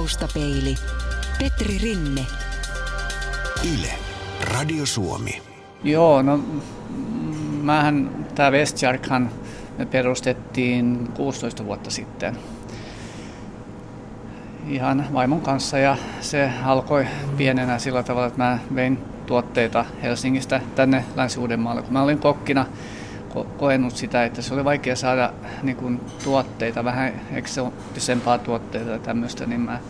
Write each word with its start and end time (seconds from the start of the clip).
Taustapeili. 0.00 0.74
Petri 1.38 1.78
Rinne. 1.78 2.26
Yle. 3.74 3.88
Radio 4.40 4.86
Suomi. 4.86 5.42
Joo, 5.84 6.22
no 6.22 6.40
mähän, 7.62 8.26
tämä 8.34 8.50
Westjarkhan 8.50 9.30
me 9.78 9.86
perustettiin 9.86 11.08
16 11.14 11.64
vuotta 11.64 11.90
sitten 11.90 12.36
ihan 14.68 15.06
vaimon 15.12 15.40
kanssa 15.40 15.78
ja 15.78 15.96
se 16.20 16.50
alkoi 16.64 17.06
pienenä 17.36 17.78
sillä 17.78 18.02
tavalla, 18.02 18.26
että 18.26 18.42
mä 18.42 18.58
vein 18.74 18.98
tuotteita 19.26 19.84
Helsingistä 20.02 20.60
tänne 20.74 21.04
Länsi-Uudenmaalle. 21.16 21.82
Kun 21.82 21.92
mä 21.92 22.02
olin 22.02 22.18
kokkina 22.18 22.66
ko- 23.34 23.46
koenut 23.58 23.96
sitä, 23.96 24.24
että 24.24 24.42
se 24.42 24.54
oli 24.54 24.64
vaikea 24.64 24.96
saada 24.96 25.32
niin 25.62 25.76
kuin, 25.76 26.00
tuotteita, 26.24 26.84
vähän 26.84 27.12
eksoottisempaa 27.32 28.38
tuotteita 28.38 28.90
ja 28.90 28.98
tämmöistä, 28.98 29.46
niin 29.46 29.60
mä 29.60 29.80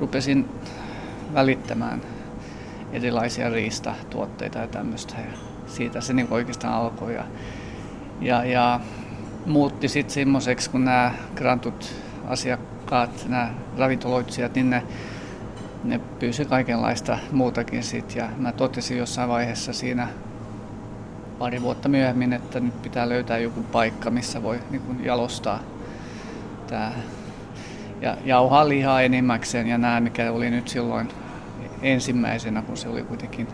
rupesin 0.00 0.48
välittämään 1.34 2.02
erilaisia 2.92 3.50
riistatuotteita 3.50 4.58
ja 4.58 4.66
tämmöistä. 4.66 5.14
Ja 5.18 5.38
siitä 5.66 6.00
se 6.00 6.12
niin 6.12 6.28
oikeastaan 6.30 6.74
alkoi. 6.74 7.14
Ja, 7.14 7.24
ja, 8.20 8.44
ja 8.44 8.80
muutti 9.46 9.88
sitten 9.88 10.14
semmoiseksi, 10.14 10.70
kun 10.70 10.84
nämä 10.84 11.14
grantut 11.34 11.94
asiakkaat, 12.26 13.26
nämä 13.28 13.50
ravintoloitsijat, 13.78 14.54
niin 14.54 14.70
ne, 14.70 14.82
ne 15.84 16.00
pyysi 16.18 16.44
kaikenlaista 16.44 17.18
muutakin 17.32 17.82
sitten. 17.82 18.16
Ja 18.16 18.28
mä 18.36 18.52
totesin 18.52 18.98
jossain 18.98 19.28
vaiheessa 19.28 19.72
siinä 19.72 20.08
pari 21.40 21.62
vuotta 21.62 21.88
myöhemmin, 21.88 22.32
että 22.32 22.60
nyt 22.60 22.82
pitää 22.82 23.08
löytää 23.08 23.38
joku 23.38 23.62
paikka, 23.62 24.10
missä 24.10 24.42
voi 24.42 24.60
niin 24.70 24.82
kuin 24.82 25.04
jalostaa 25.04 25.60
tämä 26.66 26.92
ja 28.00 28.16
jauhaa 28.24 28.68
lihaa 28.68 29.02
enimmäkseen 29.02 29.66
ja 29.66 29.78
nämä, 29.78 30.00
mikä 30.00 30.32
oli 30.32 30.50
nyt 30.50 30.68
silloin 30.68 31.08
ensimmäisenä, 31.82 32.62
kun 32.62 32.76
se 32.76 32.88
oli 32.88 33.02
kuitenkin 33.02 33.48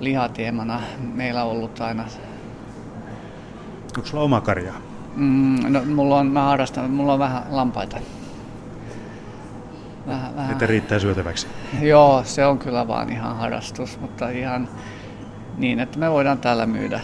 lihateemana 0.00 0.80
meillä 1.14 1.44
ollut 1.44 1.80
aina. 1.80 2.04
Onko 3.96 4.08
sulla 4.08 4.24
oma 4.24 4.40
karjaa? 4.40 4.80
Mm, 5.16 5.72
no, 5.72 5.84
mulla 5.84 6.16
on, 6.16 6.26
mä 6.26 6.42
harrastan, 6.42 6.90
mulla 6.90 7.12
on 7.12 7.18
vähän 7.18 7.42
lampaita. 7.50 7.96
Vähän, 10.06 10.36
vähän. 10.36 10.52
Että 10.52 10.66
riittää 10.66 10.98
syötäväksi? 10.98 11.46
Joo, 11.80 12.22
se 12.24 12.46
on 12.46 12.58
kyllä 12.58 12.88
vaan 12.88 13.12
ihan 13.12 13.36
harrastus, 13.36 14.00
mutta 14.00 14.28
ihan 14.28 14.68
niin, 15.58 15.80
että 15.80 15.98
me 15.98 16.10
voidaan 16.10 16.38
täällä 16.38 16.66
myydä 16.66 17.00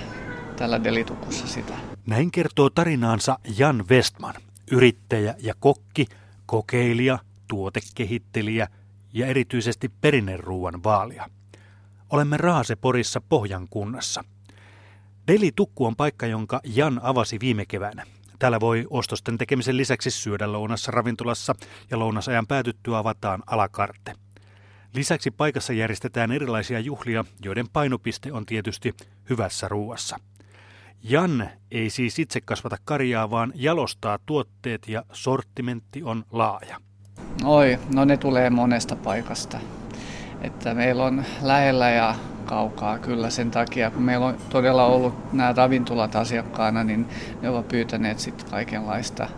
tällä 0.56 0.84
delitukussa 0.84 1.46
sitä. 1.46 1.74
Näin 2.06 2.30
kertoo 2.30 2.70
tarinaansa 2.70 3.38
Jan 3.58 3.84
Westman, 3.90 4.34
yrittäjä 4.70 5.34
ja 5.38 5.54
kokki, 5.60 6.06
kokeilija, 6.46 7.18
tuotekehittelijä 7.48 8.68
ja 9.12 9.26
erityisesti 9.26 9.90
perinneruuan 10.00 10.84
vaalia. 10.84 11.30
Olemme 12.10 12.36
Raaseporissa 12.36 13.20
Pohjan 13.20 13.66
kunnassa. 13.70 14.24
Deli-tukku 15.28 15.86
on 15.86 15.96
paikka, 15.96 16.26
jonka 16.26 16.60
Jan 16.64 17.00
avasi 17.02 17.40
viime 17.40 17.66
keväänä. 17.66 18.06
Täällä 18.38 18.60
voi 18.60 18.86
ostosten 18.90 19.38
tekemisen 19.38 19.76
lisäksi 19.76 20.10
syödä 20.10 20.52
lounassa 20.52 20.92
ravintolassa 20.92 21.54
ja 21.90 21.98
lounasajan 21.98 22.46
päätyttyä 22.46 22.98
avataan 22.98 23.42
alakarte. 23.46 24.12
Lisäksi 24.94 25.30
paikassa 25.30 25.72
järjestetään 25.72 26.32
erilaisia 26.32 26.80
juhlia, 26.80 27.24
joiden 27.44 27.66
painopiste 27.72 28.32
on 28.32 28.46
tietysti 28.46 28.94
hyvässä 29.30 29.68
ruuassa. 29.68 30.16
Jan 31.02 31.48
ei 31.70 31.90
siis 31.90 32.18
itse 32.18 32.40
kasvata 32.40 32.76
karjaa, 32.84 33.30
vaan 33.30 33.52
jalostaa 33.54 34.18
tuotteet 34.26 34.88
ja 34.88 35.02
sortimentti 35.12 36.02
on 36.02 36.24
laaja. 36.32 36.76
Oi, 37.44 37.78
no 37.94 38.04
ne 38.04 38.16
tulee 38.16 38.50
monesta 38.50 38.96
paikasta. 38.96 39.58
Että 40.40 40.74
meillä 40.74 41.04
on 41.04 41.24
lähellä 41.42 41.90
ja 41.90 42.14
kaukaa 42.44 42.98
kyllä 42.98 43.30
sen 43.30 43.50
takia, 43.50 43.90
kun 43.90 44.02
meillä 44.02 44.26
on 44.26 44.36
todella 44.48 44.86
ollut 44.86 45.32
nämä 45.32 45.54
ravintolat 45.56 46.16
asiakkaana, 46.16 46.84
niin 46.84 47.08
ne 47.42 47.48
ovat 47.48 47.68
pyytäneet 47.68 48.18
sitten 48.18 48.50
kaikenlaista. 48.50 49.28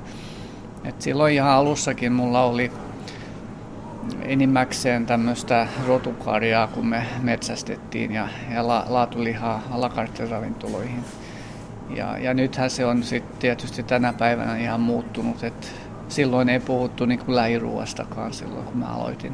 Et 0.84 1.02
silloin 1.02 1.34
ihan 1.34 1.50
alussakin 1.50 2.12
mulla 2.12 2.42
oli 2.42 2.72
enimmäkseen 4.22 5.06
tämmöistä 5.06 5.68
rotukarjaa, 5.86 6.66
kun 6.66 6.86
me 6.86 7.06
metsästettiin 7.22 8.12
ja, 8.12 8.28
ja 8.54 8.66
la, 8.66 8.84
laatulihaa 8.88 9.62
alakarttiravintoloihin. 9.70 11.04
Ja, 11.90 12.18
ja 12.18 12.34
nythän 12.34 12.70
se 12.70 12.86
on 12.86 13.02
sitten 13.02 13.38
tietysti 13.38 13.82
tänä 13.82 14.12
päivänä 14.12 14.56
ihan 14.56 14.80
muuttunut, 14.80 15.44
että 15.44 15.66
silloin 16.08 16.48
ei 16.48 16.60
puhuttu 16.60 17.06
niin 17.06 17.18
kuin 17.18 17.36
lähiruuastakaan 17.36 18.32
silloin, 18.32 18.64
kun 18.64 18.78
mä 18.78 18.86
aloitin. 18.86 19.32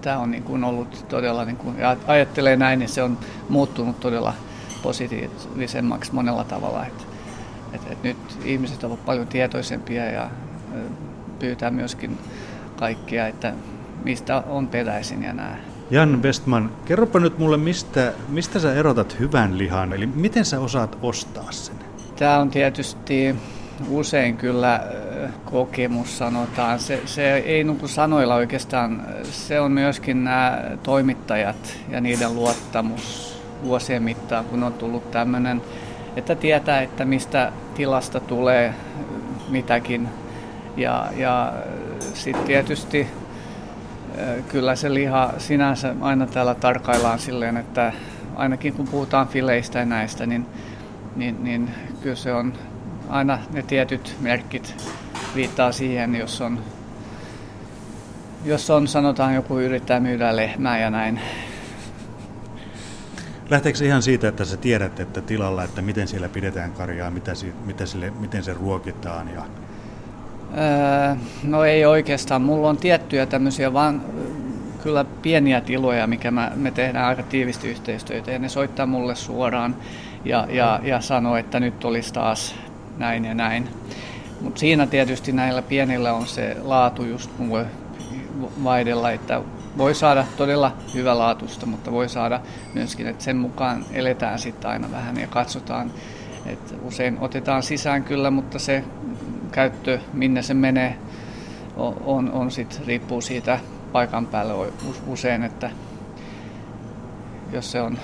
Tämä 0.00 0.18
on 0.18 0.30
niin 0.30 0.42
kuin 0.42 0.64
ollut 0.64 1.04
todella, 1.08 1.44
niin 1.44 1.56
kuin, 1.56 1.78
ja 1.78 1.96
ajattelee 2.06 2.56
näin, 2.56 2.78
niin 2.78 2.88
se 2.88 3.02
on 3.02 3.18
muuttunut 3.48 4.00
todella 4.00 4.34
positiivisemmaksi 4.82 6.14
monella 6.14 6.44
tavalla. 6.44 6.86
Että, 6.86 7.04
että, 7.72 7.92
että 7.92 8.08
nyt 8.08 8.16
ihmiset 8.44 8.84
ovat 8.84 9.04
paljon 9.04 9.26
tietoisempia 9.26 10.04
ja 10.04 10.30
pyytää 11.38 11.70
myöskin 11.70 12.18
kaikkia, 12.76 13.26
että 13.26 13.52
mistä 14.04 14.42
on 14.48 14.68
peräisin 14.68 15.22
ja 15.22 15.32
nämä. 15.32 15.56
Jan 15.90 16.22
Westman, 16.22 16.70
kerropa 16.84 17.20
nyt 17.20 17.38
mulle, 17.38 17.56
mistä, 17.56 18.12
mistä 18.28 18.58
sä 18.58 18.74
erotat 18.74 19.18
hyvän 19.18 19.58
lihan, 19.58 19.92
eli 19.92 20.06
miten 20.06 20.44
sä 20.44 20.60
osaat 20.60 20.98
ostaa 21.02 21.52
sen? 21.52 21.76
Tämä 22.16 22.38
on 22.38 22.50
tietysti 22.50 23.34
usein 23.88 24.36
kyllä 24.36 24.80
kokemus 25.44 26.18
sanotaan. 26.18 26.78
Se, 26.78 27.02
se 27.06 27.36
ei 27.36 27.64
nuku 27.64 27.88
sanoilla 27.88 28.34
oikeastaan, 28.34 29.02
se 29.22 29.60
on 29.60 29.72
myöskin 29.72 30.24
nämä 30.24 30.62
toimittajat 30.82 31.76
ja 31.90 32.00
niiden 32.00 32.34
luottamus 32.34 33.34
vuosien 33.64 34.02
mittaan, 34.02 34.44
kun 34.44 34.62
on 34.62 34.72
tullut 34.72 35.10
tämmöinen, 35.10 35.62
että 36.16 36.34
tietää, 36.34 36.82
että 36.82 37.04
mistä 37.04 37.52
tilasta 37.74 38.20
tulee 38.20 38.74
mitäkin. 39.48 40.08
Ja, 40.76 41.06
ja 41.16 41.52
sitten 42.14 42.44
tietysti 42.44 43.06
kyllä 44.48 44.76
se 44.76 44.94
liha 44.94 45.34
sinänsä 45.38 45.94
aina 46.00 46.26
täällä 46.26 46.54
tarkaillaan 46.54 47.18
silleen, 47.18 47.56
että 47.56 47.92
ainakin 48.36 48.72
kun 48.72 48.88
puhutaan 48.88 49.28
fileistä 49.28 49.78
ja 49.78 49.84
näistä, 49.84 50.26
niin, 50.26 50.46
niin, 51.16 51.44
niin 51.44 51.70
kyllä 52.02 52.16
se 52.16 52.32
on 52.32 52.52
aina 53.08 53.38
ne 53.52 53.62
tietyt 53.62 54.16
merkit 54.20 54.74
viittaa 55.34 55.72
siihen, 55.72 56.14
jos 56.14 56.40
on, 56.40 56.60
jos 58.44 58.70
on 58.70 58.88
sanotaan 58.88 59.34
joku 59.34 59.58
yrittää 59.58 60.00
myydä 60.00 60.36
lehmää 60.36 60.78
ja 60.78 60.90
näin. 60.90 61.20
Lähteekö 63.50 63.84
ihan 63.84 64.02
siitä, 64.02 64.28
että 64.28 64.44
sä 64.44 64.56
tiedät, 64.56 65.00
että 65.00 65.20
tilalla, 65.20 65.64
että 65.64 65.82
miten 65.82 66.08
siellä 66.08 66.28
pidetään 66.28 66.72
karjaa, 66.72 67.10
mitä, 67.10 67.32
mitä 67.64 67.86
sille, 67.86 68.10
miten 68.10 68.44
se 68.44 68.54
ruokitaan 68.54 69.28
ja 69.28 69.42
Öö, 70.58 71.16
no 71.44 71.64
ei 71.64 71.86
oikeastaan. 71.86 72.42
Mulla 72.42 72.68
on 72.68 72.76
tiettyjä 72.76 73.26
tämmöisiä 73.26 73.72
vaan 73.72 74.02
kyllä 74.82 75.04
pieniä 75.04 75.60
tiloja, 75.60 76.06
mikä 76.06 76.30
mä, 76.30 76.52
me 76.54 76.70
tehdään 76.70 77.06
aika 77.06 77.22
tiivisti 77.22 77.68
yhteistyötä 77.68 78.30
ja 78.30 78.38
ne 78.38 78.48
soittaa 78.48 78.86
mulle 78.86 79.14
suoraan 79.14 79.76
ja, 80.24 80.46
ja, 80.50 80.80
ja 80.82 81.00
sanoo, 81.00 81.36
että 81.36 81.60
nyt 81.60 81.84
olisi 81.84 82.12
taas 82.12 82.54
näin 82.98 83.24
ja 83.24 83.34
näin. 83.34 83.68
Mutta 84.40 84.60
siinä 84.60 84.86
tietysti 84.86 85.32
näillä 85.32 85.62
pienillä 85.62 86.12
on 86.12 86.26
se 86.26 86.56
laatu 86.62 87.04
just 87.04 87.30
mulle 87.38 87.66
vaihdella, 88.64 89.10
että 89.10 89.40
voi 89.78 89.94
saada 89.94 90.24
todella 90.36 90.76
hyvälaatuista, 90.94 91.66
mutta 91.66 91.92
voi 91.92 92.08
saada 92.08 92.40
myöskin, 92.74 93.06
että 93.06 93.24
sen 93.24 93.36
mukaan 93.36 93.84
eletään 93.92 94.38
sitten 94.38 94.70
aina 94.70 94.90
vähän 94.90 95.20
ja 95.20 95.26
katsotaan. 95.26 95.90
että 96.46 96.74
usein 96.82 97.18
otetaan 97.20 97.62
sisään 97.62 98.04
kyllä, 98.04 98.30
mutta 98.30 98.58
se 98.58 98.84
käyttö, 99.54 99.98
minne 100.12 100.42
se 100.42 100.54
menee, 100.54 100.96
on, 101.76 102.32
on, 102.32 102.50
sit, 102.50 102.82
riippuu 102.86 103.20
siitä 103.20 103.58
paikan 103.92 104.26
päälle 104.26 104.72
usein, 105.06 105.42
että 105.42 105.70
jos 107.52 107.72
se 107.72 107.80
on 107.80 107.98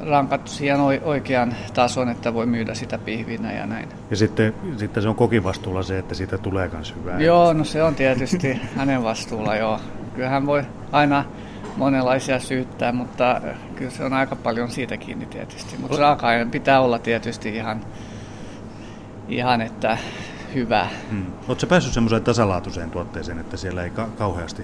rankattu 0.00 0.50
siihen 0.50 0.80
oikean 1.04 1.54
tason, 1.74 2.08
että 2.08 2.34
voi 2.34 2.46
myydä 2.46 2.74
sitä 2.74 2.98
pihvinä 2.98 3.52
ja 3.52 3.66
näin. 3.66 3.88
Ja 4.10 4.16
sitten, 4.16 4.54
sitten 4.76 5.02
se 5.02 5.08
on 5.08 5.14
kokin 5.14 5.44
vastuulla 5.44 5.82
se, 5.82 5.98
että 5.98 6.14
siitä 6.14 6.38
tulee 6.38 6.68
myös 6.72 6.94
hyvää. 6.94 7.20
Joo, 7.20 7.52
no 7.52 7.64
se 7.64 7.82
on 7.82 7.94
tietysti 7.94 8.60
hänen 8.76 9.02
vastuulla, 9.02 9.56
joo. 9.56 9.80
Kyllähän 10.14 10.46
voi 10.46 10.62
aina 10.92 11.24
monenlaisia 11.76 12.38
syyttää, 12.38 12.92
mutta 12.92 13.40
kyllä 13.76 13.90
se 13.90 14.04
on 14.04 14.12
aika 14.12 14.36
paljon 14.36 14.70
siitä 14.70 14.96
kiinni 14.96 15.26
tietysti. 15.26 15.76
Mutta 15.80 15.96
raaka 15.96 16.28
pitää 16.50 16.80
olla 16.80 16.98
tietysti 16.98 17.48
ihan, 17.48 17.80
ihan 19.28 19.60
että 19.60 19.98
hyvä. 20.54 20.88
Hmm. 21.10 21.26
Oletko 21.48 21.66
päässyt 21.66 21.94
semmoiseen 21.94 22.22
tasalaatuiseen 22.22 22.90
tuotteeseen, 22.90 23.38
että 23.38 23.56
siellä 23.56 23.84
ei 23.84 23.90
ka- 23.90 24.08
kauheasti 24.18 24.62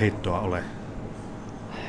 heittoa 0.00 0.40
ole? 0.40 0.62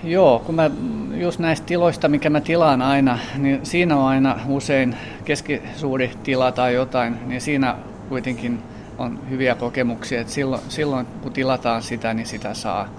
Joo, 0.03 0.39
kun 0.39 0.55
mä 0.55 0.71
just 1.13 1.39
näistä 1.39 1.65
tiloista, 1.65 2.07
mikä 2.07 2.29
mä 2.29 2.41
tilaan 2.41 2.81
aina, 2.81 3.19
niin 3.37 3.65
siinä 3.65 3.97
on 3.97 4.07
aina 4.07 4.39
usein 4.47 4.95
keskisuuri 5.25 6.11
tila 6.23 6.51
tai 6.51 6.73
jotain, 6.73 7.19
niin 7.27 7.41
siinä 7.41 7.75
kuitenkin 8.09 8.59
on 8.97 9.19
hyviä 9.29 9.55
kokemuksia, 9.55 10.21
että 10.21 10.33
silloin, 10.33 10.61
silloin 10.69 11.05
kun 11.05 11.33
tilataan 11.33 11.81
sitä, 11.83 12.13
niin 12.13 12.27
sitä 12.27 12.53
saa, 12.53 12.89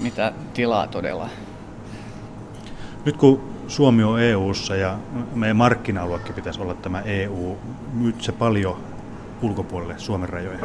mitä 0.00 0.32
tilaa 0.54 0.86
todella. 0.86 1.28
Nyt 3.04 3.16
kun 3.16 3.51
Suomi 3.68 4.02
on 4.02 4.20
EU:ssa 4.20 4.76
ja 4.76 4.96
meidän 5.34 5.56
markkina-aluekin 5.56 6.34
pitäisi 6.34 6.60
olla 6.60 6.74
tämä 6.74 7.00
EU, 7.00 7.56
myyt 7.92 8.22
se 8.22 8.32
paljon 8.32 8.76
ulkopuolelle 9.42 9.94
Suomen 9.98 10.28
rajoja? 10.28 10.58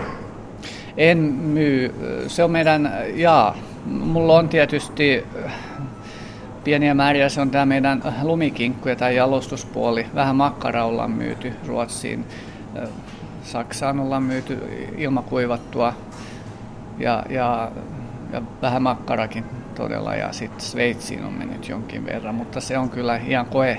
En 0.98 1.18
myy. 1.18 1.96
Se 2.28 2.44
on 2.44 2.52
meidän, 2.52 2.92
jaa, 3.14 3.58
mulla 3.86 4.36
on 4.36 4.50
tietysti 4.50 5.26
pieniä 6.64 6.94
määriä, 6.94 7.30
se 7.30 7.42
on 7.42 7.52
tämä 7.52 7.66
meidän 7.66 8.04
lumikinkku 8.24 8.90
ja 8.90 8.96
tämä 8.96 9.12
jalostuspuoli. 9.12 10.06
Vähän 10.16 10.36
makkaraa 10.36 10.86
ollaan 10.86 11.12
myyty 11.12 11.54
Ruotsiin. 11.68 12.26
Saksaan 13.44 14.00
ollaan 14.00 14.24
myyty 14.24 14.58
ilmakuivattua 14.98 15.94
ja, 16.98 17.24
ja, 17.30 17.72
ja 18.34 18.42
vähän 18.62 18.82
makkarakin 18.82 19.44
todella 19.78 20.16
ja 20.16 20.34
sitten 20.34 20.62
Sveitsiin 20.62 21.24
on 21.24 21.34
mennyt 21.34 21.70
jonkin 21.70 22.06
verran, 22.06 22.36
mutta 22.36 22.62
se 22.62 22.78
on 22.78 22.90
kyllä 22.90 23.16
ihan 23.16 23.46
koe, 23.46 23.78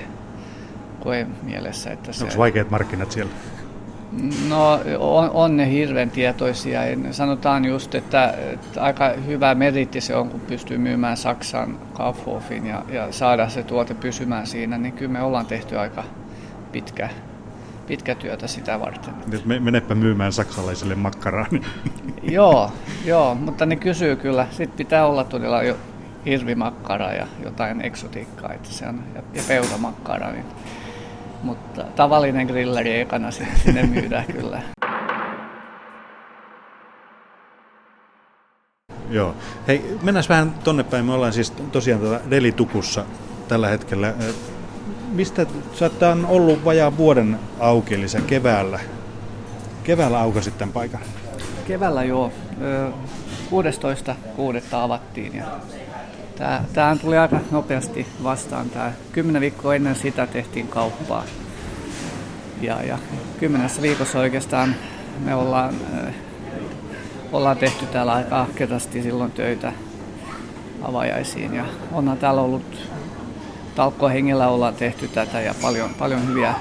koe 0.99 1.27
mielessä. 1.43 1.91
Että 1.91 2.13
se, 2.13 2.23
Onko 2.23 2.37
vaikeat 2.37 2.69
markkinat 2.69 3.11
siellä? 3.11 3.31
No 4.49 4.79
on, 4.99 5.29
on 5.29 5.57
ne 5.57 5.71
hirveän 5.71 6.09
tietoisia. 6.09 6.81
Sanotaan 7.11 7.65
just, 7.65 7.95
että, 7.95 8.33
että 8.53 8.83
aika 8.83 9.09
hyvä 9.25 9.55
meritti 9.55 10.01
se 10.01 10.15
on, 10.15 10.29
kun 10.29 10.39
pystyy 10.39 10.77
myymään 10.77 11.17
Saksan 11.17 11.77
Kaufhofin 11.93 12.65
ja, 12.65 12.85
ja 12.91 13.11
saada 13.11 13.49
se 13.49 13.63
tuote 13.63 13.93
pysymään 13.93 14.47
siinä, 14.47 14.77
niin 14.77 14.93
kyllä 14.93 15.11
me 15.11 15.21
ollaan 15.21 15.45
tehty 15.45 15.77
aika 15.77 16.03
pitkä, 16.71 17.09
pitkä 17.87 18.15
työtä 18.15 18.47
sitä 18.47 18.79
varten. 18.79 19.13
Nyt 19.27 19.45
menepä 19.45 19.95
myymään 19.95 20.31
saksalaisille 20.31 20.95
makkaraa. 20.95 21.45
Niin. 21.51 21.65
joo, 22.33 22.71
joo, 23.05 23.35
mutta 23.35 23.65
ne 23.65 23.75
kysyy 23.75 24.15
kyllä. 24.15 24.47
Sitten 24.51 24.77
pitää 24.77 25.05
olla 25.05 25.23
todella 25.23 25.63
jo 25.63 25.75
hirvimakkara 26.25 27.13
ja 27.13 27.27
jotain 27.43 27.85
eksotiikkaa, 27.85 28.53
että 28.53 28.69
se 28.69 28.87
on, 28.87 29.03
ja, 29.15 29.21
ja 29.33 29.43
peuramakkara. 29.47 30.31
Niin 30.31 30.45
mutta 31.43 31.83
tavallinen 31.83 32.47
grilleri 32.47 32.99
ekana 32.99 33.31
sinne 33.31 33.83
myydään 33.83 34.25
kyllä. 34.39 34.61
Joo. 39.09 39.35
Hei, 39.67 39.97
mennään 40.01 40.25
vähän 40.29 40.53
tonne 40.63 40.83
päin. 40.83 41.05
Me 41.05 41.13
ollaan 41.13 41.33
siis 41.33 41.51
tosiaan 41.51 42.01
tuolla 42.01 42.19
Delitukussa 42.29 43.05
tällä 43.47 43.67
hetkellä. 43.67 44.13
Mistä 45.11 45.45
sä 45.73 45.89
on 46.11 46.25
ollut 46.25 46.65
vajaa 46.65 46.97
vuoden 46.97 47.39
auki, 47.59 47.95
eli 47.95 48.09
sä 48.09 48.21
keväällä, 48.21 48.79
keväällä 49.83 50.19
aukasit 50.19 50.57
tämän 50.57 50.73
paikan? 50.73 51.01
Keväällä 51.67 52.03
joo. 52.03 52.31
16.6. 53.51 54.75
avattiin 54.75 55.35
ja 55.35 55.45
Tämä, 56.39 56.63
tämä 56.73 56.95
tuli 57.01 57.17
aika 57.17 57.39
nopeasti 57.51 58.07
vastaan. 58.23 58.69
Tämä 58.69 58.91
kymmenen 59.11 59.41
viikkoa 59.41 59.75
ennen 59.75 59.95
sitä 59.95 60.27
tehtiin 60.27 60.67
kauppaa. 60.67 61.23
Ja, 62.61 62.83
ja 62.83 62.97
kymmenessä 63.39 63.81
viikossa 63.81 64.19
oikeastaan 64.19 64.75
me 65.25 65.35
ollaan, 65.35 65.75
äh, 65.93 66.13
ollaan 67.31 67.57
tehty 67.57 67.85
täällä 67.85 68.13
aika 68.13 68.41
ahkerasti 68.41 69.01
silloin 69.01 69.31
töitä 69.31 69.73
avajaisiin. 70.81 71.53
Ja 71.53 71.65
onhan 71.91 72.17
täällä 72.17 72.41
ollut 72.41 72.89
talkkohengellä 73.75 74.47
ollaan 74.47 74.75
tehty 74.75 75.07
tätä 75.07 75.41
ja 75.41 75.55
paljon, 75.61 75.89
paljon 75.89 76.27
hyviä 76.27 76.53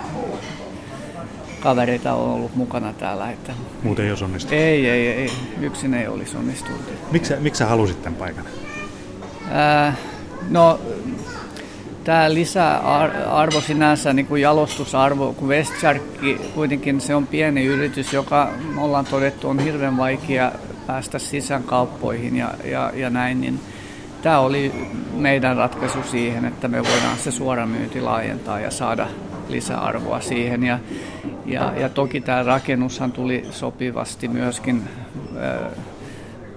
kavereita 1.61 2.15
on 2.15 2.31
ollut 2.31 2.57
mukana 2.57 2.93
täällä. 2.93 3.31
Että 3.31 3.53
Muuten 3.83 4.05
ei 4.05 4.11
olisi 4.11 4.25
onnistunut? 4.25 4.61
Ei, 4.61 4.91
ei, 4.91 5.09
ei. 5.09 5.33
Yksin 5.61 5.95
ei 5.95 6.07
olisi 6.07 6.37
onnistunut. 6.37 6.81
Miksi, 7.13 7.37
miksi 7.37 7.59
sä 7.59 7.67
halusit 7.67 8.03
tämän 8.03 8.19
paikan? 8.19 8.45
No, 10.51 10.81
tämä 12.05 12.35
lisäarvo 12.35 13.61
sinänsä, 13.61 14.13
niin 14.13 14.27
kuin 14.27 14.43
jalostusarvo, 14.43 15.33
kun 15.33 15.49
Westjarkki 15.49 16.41
kuitenkin 16.55 17.01
se 17.01 17.15
on 17.15 17.27
pieni 17.27 17.65
yritys, 17.65 18.13
joka 18.13 18.51
me 18.75 18.83
ollaan 18.83 19.05
todettu 19.05 19.49
on 19.49 19.59
hirveän 19.59 19.97
vaikea 19.97 20.53
päästä 20.87 21.19
sisään 21.19 21.63
kauppoihin 21.63 22.37
ja, 22.37 22.51
ja, 22.65 22.93
ja 22.95 23.11
näin, 23.11 23.41
niin 23.41 23.61
tämä 24.23 24.39
oli 24.39 24.73
meidän 25.13 25.57
ratkaisu 25.57 26.03
siihen, 26.03 26.45
että 26.45 26.69
me 26.69 26.85
voidaan 26.85 27.19
se 27.19 27.31
suoramyynti 27.31 28.01
laajentaa 28.01 28.61
ja 28.61 28.71
saada 28.71 29.07
lisäarvoa 29.49 30.21
siihen. 30.21 30.65
Ja, 30.65 30.79
ja, 31.47 31.73
ja 31.77 31.89
toki 31.89 32.21
tämä 32.21 32.43
rakennushan 32.43 33.13
tuli 33.13 33.47
sopivasti 33.51 34.29
myöskin 34.29 34.83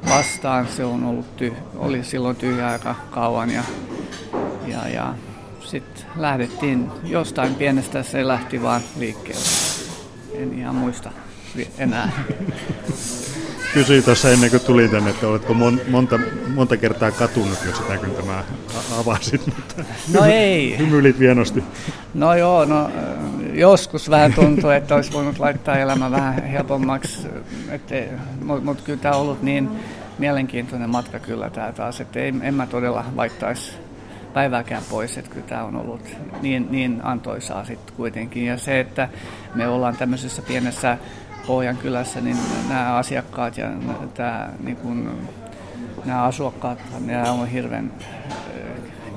vastaan. 0.09 0.67
Se 0.67 0.85
on 0.85 1.03
ollut 1.03 1.25
ty- 1.41 1.53
oli 1.75 2.03
silloin 2.03 2.35
tyhjä 2.35 2.67
aika 2.67 2.95
kauan 3.11 3.49
ja, 3.49 3.63
ja, 4.67 4.87
ja 4.87 5.13
sitten 5.65 6.05
lähdettiin 6.15 6.91
jostain 7.03 7.55
pienestä, 7.55 8.03
se 8.03 8.27
lähti 8.27 8.61
vaan 8.61 8.81
liikkeelle. 8.99 9.45
En 10.33 10.59
ihan 10.59 10.75
muista 10.75 11.11
enää. 11.77 12.11
Kysyin 13.73 14.03
tuossa 14.03 14.29
ennen 14.29 14.49
kuin 14.49 14.61
tuli 14.61 14.87
tänne, 14.87 15.09
että 15.09 15.27
oletko 15.27 15.53
mon, 15.53 15.81
monta, 15.89 16.19
monta 16.47 16.77
kertaa 16.77 17.11
katunut 17.11 17.57
jo 17.65 17.75
sitä, 17.75 17.97
kun 17.97 18.09
tämä 18.09 18.43
avasit, 18.99 19.47
mutta 19.47 19.83
no 20.13 20.25
ei. 20.25 20.77
hymyilit 20.77 21.19
vienosti. 21.19 21.63
No 22.13 22.35
joo, 22.35 22.65
no 22.65 22.89
joskus 23.53 24.09
vähän 24.09 24.33
tuntuu, 24.33 24.69
että 24.69 24.95
olisi 24.95 25.13
voinut 25.13 25.39
laittaa 25.39 25.77
elämä 25.77 26.11
vähän 26.11 26.43
helpommaksi, 26.43 27.27
mutta 28.43 28.65
mut 28.65 28.81
kyllä 28.81 28.99
tämä 28.99 29.15
on 29.15 29.21
ollut 29.21 29.43
niin 29.43 29.69
mielenkiintoinen 30.17 30.89
matka 30.89 31.19
kyllä 31.19 31.49
tämä 31.49 31.71
taas, 31.71 32.01
että 32.01 32.19
ei, 32.19 32.33
en 32.41 32.53
mä 32.53 32.67
todella 32.67 33.05
laittaisi 33.15 33.71
päivääkään 34.33 34.83
pois, 34.89 35.17
että 35.17 35.31
kyllä 35.31 35.47
tämä 35.47 35.63
on 35.63 35.75
ollut 35.75 36.17
niin, 36.41 36.67
niin 36.71 36.99
antoisaa 37.03 37.65
sitten 37.65 37.95
kuitenkin. 37.95 38.45
Ja 38.45 38.57
se, 38.57 38.79
että 38.79 39.09
me 39.55 39.67
ollaan 39.67 39.97
tämmöisessä 39.97 40.41
pienessä 40.41 40.97
Pohjan 41.47 41.77
kylässä, 41.77 42.21
niin 42.21 42.37
nämä 42.69 42.95
asiakkaat 42.95 43.57
ja 43.57 43.67
tämä, 44.13 44.49
niin 44.63 44.77
kun, 44.77 45.19
nämä 46.05 46.23
asukkaat, 46.23 46.79
ne 46.99 47.29
on 47.29 47.47
hirveän 47.47 47.91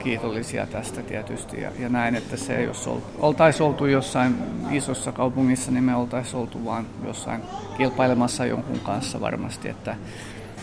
kiitollisia 0.05 0.67
tästä 0.67 1.03
tietysti. 1.03 1.61
Ja, 1.61 1.71
ja 1.79 1.89
näin, 1.89 2.15
että 2.15 2.37
se 2.37 2.62
jos 2.62 2.91
oltaisiin 3.19 3.67
oltu 3.67 3.87
jossain 3.87 4.35
isossa 4.71 5.12
kaupungissa, 5.12 5.71
niin 5.71 5.85
me 5.85 5.97
oltaisiin 5.97 6.37
oltu 6.37 6.65
vaan 6.65 6.87
jossain 7.06 7.43
kilpailemassa 7.77 8.47
jonkun 8.47 8.81
kanssa 8.81 9.21
varmasti, 9.21 9.69
että 9.69 9.97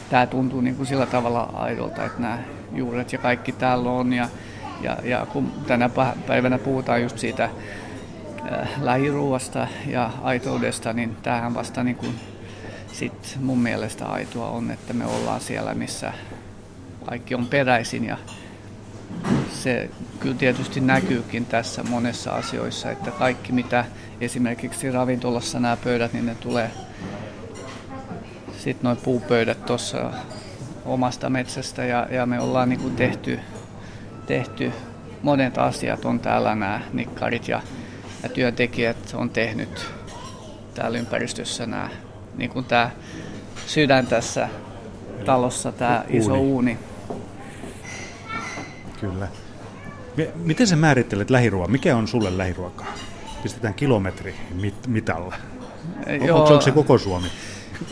tämä 0.10 0.28
tuntuu 0.28 0.62
niin 0.62 0.76
kuin 0.76 0.88
sillä 0.88 1.06
tavalla 1.06 1.50
aidolta, 1.54 2.06
että 2.06 2.22
nämä 2.22 2.40
juuret 2.74 3.14
ja 3.14 3.20
kaikki 3.20 3.52
täällä 3.52 3.90
on. 3.90 4.14
Ja, 4.14 4.30
ja, 4.82 4.98
ja 5.04 5.28
kun 5.34 5.52
tänä 5.68 5.90
päivänä 6.28 6.58
puhutaan 6.58 7.02
just 7.02 7.18
siitä 7.18 7.44
äh, 7.44 8.70
lähiruuasta 8.82 9.68
ja 9.88 10.10
aitoudesta, 10.22 10.94
niin 10.94 11.18
tämähän 11.24 11.54
vasta 11.54 11.84
niin 11.84 11.96
kuin 11.96 12.16
sit 12.92 13.38
mun 13.42 13.60
mielestä 13.60 14.06
aitoa 14.06 14.50
on, 14.50 14.72
että 14.72 14.94
me 14.94 15.06
ollaan 15.06 15.42
siellä, 15.42 15.74
missä 15.74 16.14
kaikki 17.06 17.36
on 17.36 17.46
peräisin 17.46 18.06
ja 18.06 18.18
se 19.54 19.90
kyllä 20.20 20.36
tietysti 20.36 20.80
näkyykin 20.80 21.46
tässä 21.46 21.84
monessa 21.84 22.32
asioissa, 22.32 22.92
että 22.92 23.12
kaikki 23.12 23.52
mitä 23.52 23.86
esimerkiksi 24.22 24.92
ravintolassa 24.92 25.60
nämä 25.60 25.78
pöydät, 25.84 26.14
niin 26.14 26.26
ne 26.26 26.36
tulee 26.36 26.72
sitten 28.58 28.84
noin 28.84 28.98
puupöydät 28.98 29.66
tuossa 29.66 30.12
omasta 30.86 31.30
metsästä 31.30 31.86
ja, 31.86 32.08
ja 32.12 32.26
me 32.26 32.40
ollaan 32.40 32.70
niin 32.70 32.80
kuin 32.80 32.96
tehty, 32.96 33.40
tehty, 34.26 34.72
monet 35.22 35.58
asiat 35.58 36.06
on 36.06 36.20
täällä 36.20 36.56
nämä 36.56 36.82
nikkarit 36.94 37.48
ja, 37.48 37.62
ja 38.24 38.30
työntekijät 38.30 38.98
on 39.14 39.30
tehnyt 39.30 39.86
täällä 40.74 40.98
ympäristössä 40.98 41.66
nämä, 41.66 41.90
niin 42.38 42.50
kuin 42.50 42.66
tämä 42.66 42.92
sydän 43.66 44.08
tässä 44.08 44.50
talossa, 45.26 45.72
tämä 45.72 46.04
uuni. 46.08 46.18
iso 46.18 46.40
uuni. 46.40 46.78
Kyllä. 49.02 49.28
Miten 50.36 50.68
sä 50.68 50.76
määrittelet 50.76 51.30
lähiruokaa? 51.30 51.72
Mikä 51.72 51.96
on 51.96 52.08
sulle 52.08 52.38
lähiruokaa? 52.38 52.88
Pistetään 53.44 53.74
kilometri 53.74 54.36
mit- 54.62 54.88
mitalla. 54.88 55.36
Joo. 56.26 56.38
Onko, 56.38 56.50
onko 56.54 56.62
se 56.62 56.72
koko 56.72 56.98
Suomi? 56.98 57.28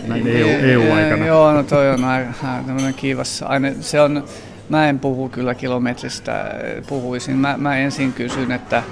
Näin 0.07 0.27
EU, 0.27 0.47
EU-aikana. 0.47 1.25
Joo, 1.25 1.53
no 1.53 1.63
toi 1.63 1.89
on 1.89 2.03
aika 2.03 2.33
kiivas 2.95 3.43
aine. 3.47 3.75
Se 3.81 4.01
on, 4.01 4.23
mä 4.69 4.89
en 4.89 4.99
puhu 4.99 5.29
kyllä 5.29 5.55
kilometristä, 5.55 6.51
puhuisin. 6.87 7.35
Mä, 7.37 7.55
mä 7.57 7.77
ensin 7.77 8.13
kysyn, 8.13 8.51
että 8.51 8.83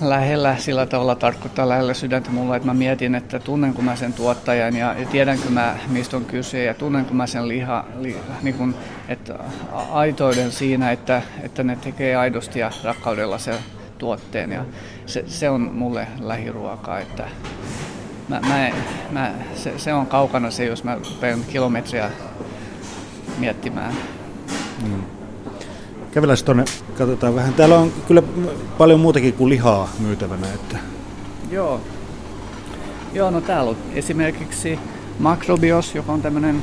lähellä 0.00 0.56
sillä 0.56 0.86
tavalla 0.86 1.14
tarkoittaa 1.14 1.68
lähellä 1.68 1.94
sydäntä 1.94 2.30
mulla, 2.30 2.56
että 2.56 2.66
mä 2.66 2.74
mietin, 2.74 3.14
että 3.14 3.38
tunnenko 3.38 3.82
mä 3.82 3.96
sen 3.96 4.12
tuottajan 4.12 4.76
ja, 4.76 4.94
ja 4.98 5.06
tiedänkö 5.06 5.48
mä, 5.50 5.76
mistä 5.88 6.16
on 6.16 6.24
kyse 6.24 6.64
ja 6.64 6.74
tunnenko 6.74 7.14
mä 7.14 7.26
sen 7.26 7.48
liha, 7.48 7.84
li, 7.98 8.16
niin 8.42 8.54
kun, 8.54 8.74
että 9.08 9.38
aitoiden 9.90 10.52
siinä, 10.52 10.90
että, 10.92 11.22
että 11.42 11.62
ne 11.62 11.76
tekee 11.76 12.16
aidosti 12.16 12.58
ja 12.58 12.70
rakkaudella 12.84 13.38
sen 13.38 13.58
tuotteen 13.98 14.52
ja 14.52 14.64
se, 15.06 15.24
se 15.26 15.50
on 15.50 15.60
mulle 15.60 16.06
lähiruokaa, 16.20 16.98
että 17.00 17.28
mä, 18.28 18.40
mä, 18.40 18.70
mä, 19.10 19.32
se, 19.54 19.74
se, 19.76 19.94
on 19.94 20.06
kaukana 20.06 20.50
se, 20.50 20.64
jos 20.64 20.84
mä 20.84 20.94
rupean 20.94 21.44
kilometriä 21.48 22.10
miettimään. 23.38 23.94
Mm. 24.82 25.17
Kävellään 26.18 26.44
tuonne, 26.44 26.64
katsotaan 26.98 27.34
vähän. 27.34 27.54
Täällä 27.54 27.78
on 27.78 27.92
kyllä 28.08 28.22
paljon 28.78 29.00
muutakin 29.00 29.34
kuin 29.34 29.50
lihaa 29.50 29.88
myytävänä. 29.98 30.46
Että... 30.54 30.78
Joo. 31.50 31.80
Joo, 33.12 33.30
no 33.30 33.40
täällä 33.40 33.70
on 33.70 33.76
esimerkiksi 33.94 34.78
Makrobios, 35.18 35.94
joka 35.94 36.12
on 36.12 36.22
tämmöinen 36.22 36.62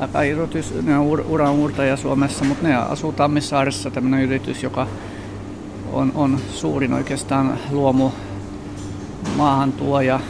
aika 0.00 0.22
yritys, 0.22 0.74
ne 0.82 0.98
on 0.98 1.06
uran 1.06 1.50
uurtaja 1.50 1.96
Suomessa, 1.96 2.44
mutta 2.44 2.68
ne 2.68 2.74
asuu 2.74 3.12
Tammisaaressa, 3.12 3.90
tämmöinen 3.90 4.22
yritys, 4.22 4.62
joka 4.62 4.86
on, 5.92 6.12
on 6.14 6.38
suurin 6.50 6.92
oikeastaan 6.92 7.58
luomu 7.70 8.10
maahantuoja 9.36 10.20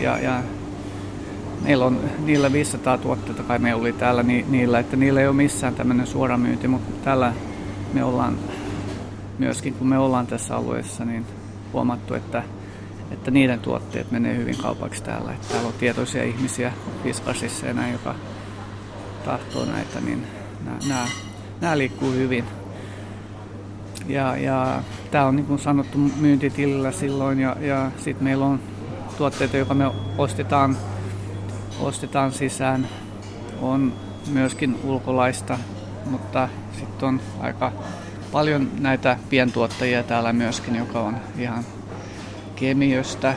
ja, 0.00 0.18
ja 0.18 0.42
meillä 1.62 1.84
on 1.84 2.00
niillä 2.24 2.52
500 2.52 2.98
tuotteita, 2.98 3.42
kai 3.42 3.58
me 3.58 3.74
oli 3.74 3.92
täällä 3.92 4.22
ni, 4.22 4.44
niillä, 4.48 4.78
että 4.78 4.96
niillä 4.96 5.20
ei 5.20 5.26
ole 5.26 5.36
missään 5.36 5.74
tämmöinen 5.74 6.06
suoramyynti, 6.06 6.68
mutta 6.68 7.04
täällä 7.04 7.32
me 7.92 8.04
ollaan 8.04 8.38
myöskin, 9.38 9.74
kun 9.74 9.88
me 9.88 9.98
ollaan 9.98 10.26
tässä 10.26 10.56
alueessa, 10.56 11.04
niin 11.04 11.26
huomattu, 11.72 12.14
että, 12.14 12.42
että 13.10 13.30
niiden 13.30 13.60
tuotteet 13.60 14.10
menee 14.10 14.36
hyvin 14.36 14.56
kaupaksi 14.56 15.02
täällä. 15.02 15.32
Että 15.32 15.48
täällä 15.48 15.68
on 15.68 15.74
tietoisia 15.78 16.24
ihmisiä 16.24 16.72
Fiskasissa 17.02 17.66
ja 17.66 17.74
näin, 17.74 17.92
joka 17.92 18.14
tahtoo 19.24 19.64
näitä, 19.64 20.00
niin 20.00 20.26
nämä, 20.88 21.06
nämä 21.60 21.78
liikkuu 21.78 22.12
hyvin. 22.12 22.44
Ja, 24.06 24.36
ja 24.36 24.82
tämä 25.10 25.26
on 25.26 25.36
niin 25.36 25.46
kuin 25.46 25.58
sanottu 25.58 25.98
myyntitilillä 25.98 26.92
silloin 26.92 27.40
ja, 27.40 27.56
ja 27.60 27.90
sitten 27.96 28.24
meillä 28.24 28.44
on 28.44 28.60
tuotteita, 29.18 29.56
joita 29.56 29.74
me 29.74 29.90
ostetaan, 30.18 30.76
ostetaan 31.80 32.32
sisään, 32.32 32.88
on 33.60 33.92
myöskin 34.32 34.76
ulkolaista, 34.84 35.58
mutta 36.04 36.48
sitten 36.78 37.08
on 37.08 37.20
aika 37.40 37.72
paljon 38.32 38.70
näitä 38.78 39.16
pientuottajia 39.30 40.02
täällä 40.02 40.32
myöskin, 40.32 40.76
joka 40.76 41.00
on 41.00 41.16
ihan 41.38 41.64
Kemiöstä 42.56 43.34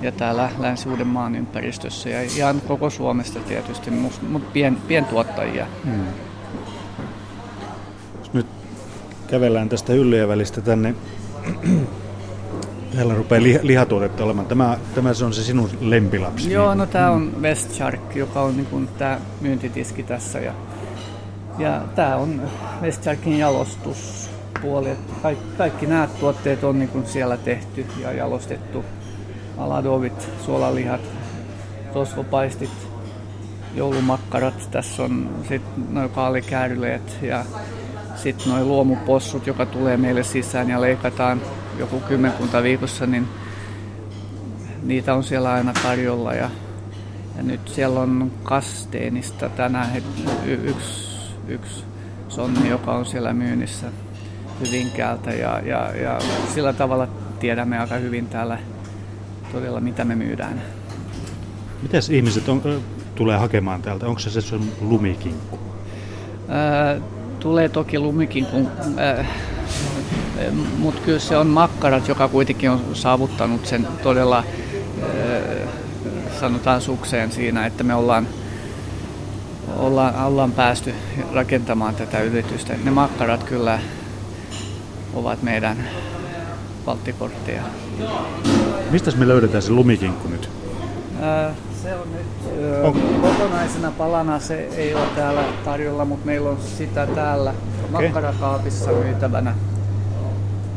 ja 0.00 0.12
täällä 0.12 0.50
Länsi-Uudenmaan 0.58 1.34
ympäristössä 1.34 2.08
ja 2.08 2.22
ihan 2.22 2.60
koko 2.60 2.90
Suomesta 2.90 3.40
tietysti, 3.40 3.90
mutta 3.90 4.50
pien, 4.52 4.76
pientuottajia. 4.76 5.66
Hmm. 5.84 6.06
Nyt 8.32 8.46
kävellään 9.26 9.68
tästä 9.68 9.92
hyllyjen 9.92 10.28
välistä 10.28 10.60
tänne 10.60 10.94
Täällä 12.94 13.14
rupeaa 13.14 13.42
li- 13.42 13.60
lihatuotetta 13.62 14.24
olemaan. 14.24 14.46
Tämä, 14.46 14.78
tämä 14.94 15.14
se 15.14 15.24
on 15.24 15.32
se 15.32 15.42
sinun 15.42 15.70
lempilapsi. 15.80 16.52
Joo, 16.52 16.74
no 16.74 16.86
tämä 16.86 17.10
on 17.10 17.32
West 17.42 17.70
Shark, 17.74 18.16
joka 18.16 18.42
on 18.42 18.56
niin 18.56 18.88
tämä 18.98 19.20
myyntitiski 19.40 20.02
tässä. 20.02 20.38
Ja, 20.40 20.52
ja 21.58 21.82
tämä 21.94 22.16
on 22.16 22.42
West 22.82 23.02
Sharkin 23.02 23.38
jalostuspuoli. 23.38 24.90
Kaikki, 25.22 25.44
kaikki 25.58 25.86
nämä 25.86 26.08
tuotteet 26.20 26.64
on 26.64 26.78
niin 26.78 26.88
kuin 26.88 27.06
siellä 27.06 27.36
tehty 27.36 27.86
ja 28.00 28.12
jalostettu. 28.12 28.84
Aladovit, 29.58 30.28
suolalihat, 30.44 31.00
tosvopaistit, 31.92 32.70
joulumakkarat. 33.74 34.68
Tässä 34.70 35.02
on 35.02 35.30
sitten 35.48 35.86
noin 35.90 36.10
kaalikääryleet 36.10 37.18
ja 37.22 37.44
sitten 38.16 38.52
noin 38.52 38.68
luomupossut, 38.68 39.46
joka 39.46 39.66
tulee 39.66 39.96
meille 39.96 40.22
sisään 40.22 40.70
ja 40.70 40.80
leikataan 40.80 41.40
joku 41.78 42.00
kymmenkunta 42.00 42.62
viikossa, 42.62 43.06
niin 43.06 43.28
niitä 44.82 45.14
on 45.14 45.24
siellä 45.24 45.52
aina 45.52 45.72
tarjolla. 45.82 46.34
Ja, 46.34 46.50
ja 47.36 47.42
nyt 47.42 47.68
siellä 47.68 48.00
on 48.00 48.32
kasteenista 48.42 49.48
tänään 49.48 49.90
yksi, 50.46 51.13
yksi 51.48 51.84
sonni, 52.28 52.68
joka 52.68 52.92
on 52.92 53.06
siellä 53.06 53.32
myynnissä 53.32 53.86
Hyvinkäältä. 54.60 55.30
Ja, 55.30 55.60
ja, 55.64 55.96
ja 55.96 56.18
sillä 56.54 56.72
tavalla 56.72 57.08
tiedämme 57.40 57.78
aika 57.78 57.94
hyvin 57.94 58.26
täällä 58.26 58.58
todella, 59.52 59.80
mitä 59.80 60.04
me 60.04 60.14
myydään. 60.14 60.62
Mitäs 61.82 62.10
ihmiset 62.10 62.48
on, 62.48 62.62
tulee 63.14 63.36
hakemaan 63.36 63.82
täältä? 63.82 64.06
Onko 64.06 64.20
se 64.20 64.30
se 64.30 64.40
sun 64.40 64.72
lumikinkku? 64.80 65.58
Ää, 66.48 67.00
tulee 67.40 67.68
toki 67.68 67.98
lumikin, 67.98 68.46
kun, 68.46 68.68
äh, 68.98 69.26
mutta 70.78 71.00
kyllä 71.04 71.18
se 71.18 71.36
on 71.36 71.46
makkarat, 71.46 72.08
joka 72.08 72.28
kuitenkin 72.28 72.70
on 72.70 72.80
saavuttanut 72.92 73.66
sen 73.66 73.88
todella, 74.02 74.38
äh, 74.38 75.68
sanotaan 76.40 76.80
sukseen 76.80 77.32
siinä, 77.32 77.66
että 77.66 77.84
me 77.84 77.94
ollaan, 77.94 78.26
ollaan, 79.78 80.24
ollaan 80.24 80.52
päästy 80.52 80.94
rakentamaan 81.32 81.94
tätä 81.94 82.20
yritystä. 82.20 82.74
Ne 82.84 82.90
makkarat 82.90 83.44
kyllä 83.44 83.78
ovat 85.14 85.42
meidän 85.42 85.76
valttikortteja. 86.86 87.62
Mistä 88.90 89.10
me 89.16 89.28
löydetään 89.28 89.62
se 89.62 89.72
lumikinkku 89.72 90.28
nyt? 90.28 90.50
Äh, 91.22 91.54
se 91.82 91.94
on 91.94 92.12
nyt 92.12 92.56
ö, 92.58 92.82
on. 92.82 92.92
kokonaisena 93.22 93.90
palana, 93.90 94.38
se 94.40 94.68
ei 94.76 94.94
ole 94.94 95.06
täällä 95.16 95.44
tarjolla, 95.64 96.04
mutta 96.04 96.26
meillä 96.26 96.50
on 96.50 96.58
sitä 96.78 97.06
täällä 97.06 97.50
okay. 97.50 98.04
makkarakaapissa 98.04 98.90
myytävänä. 98.90 99.54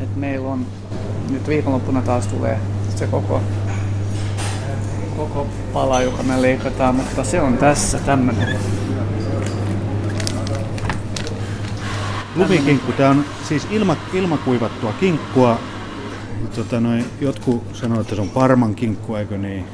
Et 0.01 0.15
meillä 0.15 0.47
on 0.47 0.65
nyt 1.29 1.47
viikonloppuna 1.47 2.01
taas 2.01 2.27
tulee 2.27 2.59
se 2.95 3.07
koko, 3.07 3.41
koko 5.17 5.47
pala, 5.73 6.01
joka 6.01 6.23
me 6.23 6.41
leikataan, 6.41 6.95
mutta 6.95 7.23
se 7.23 7.41
on 7.41 7.57
tässä 7.57 7.99
tämmöinen. 7.99 8.59
Lumikinkku, 12.37 12.91
tämä 12.91 13.09
on 13.09 13.25
siis 13.43 13.67
ilma, 13.71 13.95
ilmakuivattua 14.13 14.93
kinkkua. 14.93 15.59
Tota 16.55 16.79
noin, 16.79 17.05
jotkut 17.21 17.63
sanoo, 17.73 18.01
että 18.01 18.15
se 18.15 18.21
on 18.21 18.29
parman 18.29 18.75
kinkku, 18.75 19.15
eikö 19.15 19.37
niin? 19.37 19.65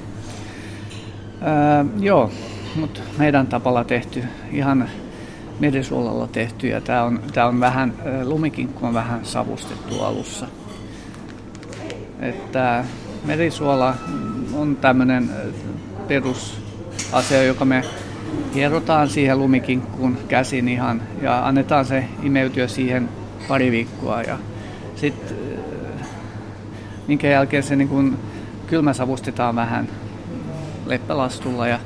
Öö, 1.41 1.85
joo, 1.99 2.31
mutta 2.75 2.99
meidän 3.17 3.47
tapalla 3.47 3.83
tehty, 3.83 4.23
ihan 4.51 4.89
merisuolalla 5.59 6.27
tehty 6.27 6.67
ja 6.67 6.81
tämä 6.81 7.03
on, 7.03 7.19
tää 7.33 7.47
on 7.47 7.59
vähän, 7.59 7.93
lumikinkku 8.23 8.85
on 8.85 8.93
vähän 8.93 9.25
savustettu 9.25 10.01
alussa. 10.01 10.47
Että 12.19 12.85
merisuola 13.25 13.95
on 14.53 14.75
tämmöinen 14.75 15.29
perusasia, 16.07 17.43
joka 17.43 17.65
me 17.65 17.83
hierotaan 18.55 19.09
siihen 19.09 19.39
lumikinkkuun 19.39 20.17
käsin 20.27 20.67
ihan 20.67 21.01
ja 21.21 21.47
annetaan 21.47 21.85
se 21.85 22.03
imeytyä 22.23 22.67
siihen 22.67 23.09
pari 23.47 23.71
viikkoa 23.71 24.21
ja 24.21 24.37
sitten 24.95 25.37
minkä 27.07 27.27
jälkeen 27.27 27.63
se 27.63 27.75
niin 27.75 27.89
kun 27.89 28.17
kylmäsavustetaan 28.67 29.55
vähän 29.55 29.87
leppälastulla 30.85 31.67
ja, 31.67 31.79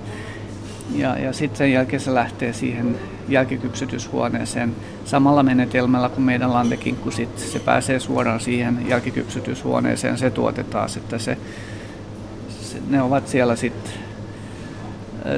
ja, 0.96 1.20
ja 1.20 1.34
sitten 1.34 1.58
sen 1.58 1.72
jälkeen 1.72 2.00
se 2.00 2.13
lähtee 2.13 2.54
siihen 2.54 2.96
jälkikypsytyshuoneeseen 3.30 4.75
samalla 5.06 5.44
menetelmällä 5.44 6.10
kuin 6.10 6.24
meidän 6.24 6.54
landekinkku 6.54 7.12
sit, 7.12 7.39
se 7.39 7.60
pääsee 7.60 8.00
suoraan 8.00 8.39
siihen 8.39 8.89
jälkikypsytyshuoneeseen, 8.89 10.18
se 10.18 10.30
tuotetaan, 10.30 10.89
että 10.98 11.18
se, 11.18 11.38
se, 12.62 12.77
ne 12.89 13.01
ovat 13.01 13.27
siellä 13.27 13.56
sitten 13.56 14.07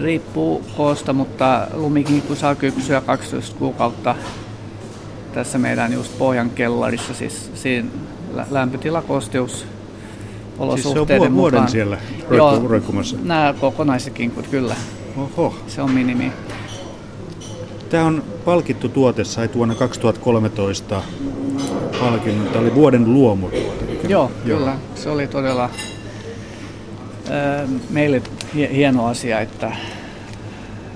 riippuu 0.02 0.64
koosta, 0.78 1.14
mutta 1.14 1.68
lumikinkku 1.74 2.36
saa 2.36 2.56
kypsyä 2.56 3.02
12 3.02 3.56
kuukautta 3.60 4.16
tässä 5.34 5.58
meidän 5.58 5.94
just 5.94 6.18
pohjan 6.18 6.50
kellarissa, 6.50 7.14
siis 7.14 7.52
siinä 7.54 7.90
lämpötilakosteus 8.52 9.66
olosuhteiden 10.60 10.82
siis 10.82 10.94
se 10.94 11.00
on 11.00 11.36
vuoden 11.36 11.58
mukaan. 11.58 11.72
siellä 11.72 11.98
roikku, 12.30 12.68
roikkumassa? 12.68 13.18
Nämä 13.24 13.54
kokonaiset 13.60 14.14
kinkut, 14.14 14.48
kyllä. 14.48 14.76
Oho. 15.18 15.56
Se 15.68 15.82
on 15.82 15.92
minimi. 15.92 16.32
Tämä 17.90 18.06
on 18.06 18.24
palkittu 18.46 18.90
tuote, 18.90 19.24
sai 19.24 19.50
vuonna 19.56 19.76
2013 19.76 21.02
palkinnon. 22.00 22.48
Tämä 22.48 22.62
oli 22.62 22.76
vuoden 22.76 23.14
luomutuote. 23.14 23.86
Joo, 24.08 24.32
Joo, 24.46 24.60
kyllä. 24.60 24.76
Se 24.96 25.10
oli 25.10 25.28
todella 25.28 25.70
meille 27.90 28.22
hieno 28.54 29.06
asia, 29.06 29.40
että, 29.40 29.72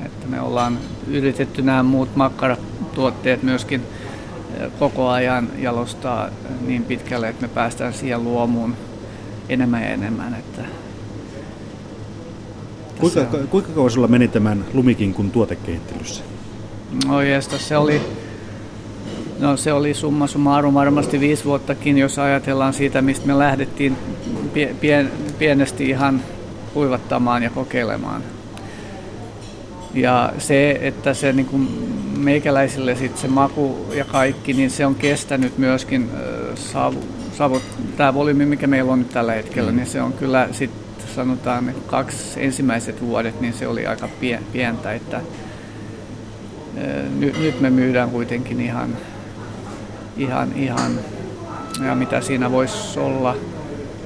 että 0.05 0.27
me 0.27 0.41
ollaan 0.41 0.79
yritetty 1.07 1.61
nämä 1.61 1.83
muut 1.83 2.15
makkaratuotteet 2.15 3.43
myöskin 3.43 3.81
koko 4.79 5.09
ajan 5.09 5.49
jalostaa 5.59 6.29
niin 6.67 6.83
pitkälle, 6.83 7.29
että 7.29 7.41
me 7.41 7.47
päästään 7.47 7.93
siihen 7.93 8.23
luomuun 8.23 8.75
enemmän 9.49 9.81
ja 9.81 9.89
enemmän. 9.89 10.33
Että 10.33 10.61
kuinka, 12.99 13.37
on... 13.37 13.47
kuinka 13.47 13.71
kauan 13.71 13.91
sulla 13.91 14.07
meni 14.07 14.27
tämän 14.27 14.65
lumikinkun 14.73 15.31
tuotekehittelyssä? 15.31 16.23
No 17.07 17.21
jeesta, 17.21 17.57
se 17.57 17.77
oli, 17.77 18.01
no 19.39 19.57
se 19.57 19.73
oli 19.73 19.93
summa 19.93 20.27
summarum 20.27 20.73
varmasti 20.73 21.19
viisi 21.19 21.45
vuottakin, 21.45 21.97
jos 21.97 22.19
ajatellaan 22.19 22.73
siitä, 22.73 23.01
mistä 23.01 23.27
me 23.27 23.39
lähdettiin 23.39 23.97
pie, 24.53 24.75
pien, 24.81 25.11
pienesti 25.39 25.89
ihan 25.89 26.21
kuivattamaan 26.73 27.43
ja 27.43 27.49
kokeilemaan. 27.49 28.23
Ja 29.93 30.33
se, 30.37 30.79
että 30.81 31.13
se 31.13 31.33
niin 31.33 31.45
kuin 31.45 31.69
meikäläisille 32.17 32.95
sit 32.95 33.17
se 33.17 33.27
maku 33.27 33.85
ja 33.93 34.05
kaikki, 34.05 34.53
niin 34.53 34.69
se 34.69 34.85
on 34.85 34.95
kestänyt 34.95 35.57
myöskin 35.57 36.09
savu, 36.55 36.99
savu, 37.37 37.61
tämä 37.97 38.13
volyymi, 38.13 38.45
mikä 38.45 38.67
meillä 38.67 38.91
on 38.91 38.99
nyt 38.99 39.09
tällä 39.09 39.33
hetkellä, 39.33 39.71
mm. 39.71 39.77
niin 39.77 39.87
se 39.87 40.01
on 40.01 40.13
kyllä 40.13 40.47
sitten 40.51 41.07
sanotaan, 41.15 41.69
että 41.69 41.89
kaksi 41.89 42.43
ensimmäiset 42.43 43.01
vuodet, 43.01 43.41
niin 43.41 43.53
se 43.53 43.67
oli 43.67 43.87
aika 43.87 44.09
pientä, 44.51 44.93
että 44.93 45.21
nyt, 47.19 47.39
nyt 47.39 47.61
me 47.61 47.69
myydään 47.69 48.09
kuitenkin 48.09 48.61
ihan, 48.61 48.97
ihan, 50.17 50.53
ihan 50.55 50.99
ja 51.85 51.95
mitä 51.95 52.21
siinä 52.21 52.51
voisi 52.51 52.99
olla 52.99 53.35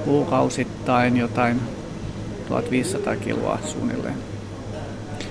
kuukausittain 0.06 1.18
jotain 1.18 1.62
1500 2.48 3.16
kiloa 3.16 3.60
suunnilleen. 3.66 4.16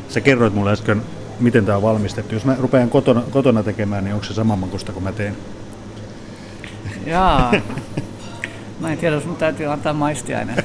Sä 0.09 0.21
kerroit 0.21 0.55
mulle 0.55 0.73
äsken, 0.73 1.03
miten 1.41 1.67
tämä 1.67 1.77
on 1.77 1.83
valmistettu. 1.83 2.35
Jos 2.35 2.45
mä 2.45 2.57
rupean 2.59 2.91
kotona, 2.91 3.23
kotona 3.31 3.63
tekemään, 3.63 4.05
niin 4.05 4.15
onko 4.15 4.27
se 4.27 4.45
makusta 4.45 4.93
kuin 4.93 5.05
mä 5.05 5.13
teen? 5.13 5.37
Jaa. 7.07 7.53
Mä 8.81 8.93
en 8.93 8.99
tiedä, 8.99 9.17
jos 9.17 9.25
mun 9.25 9.37
täytyy 9.37 9.67
antaa 9.67 9.93
maistiainen. 9.93 10.57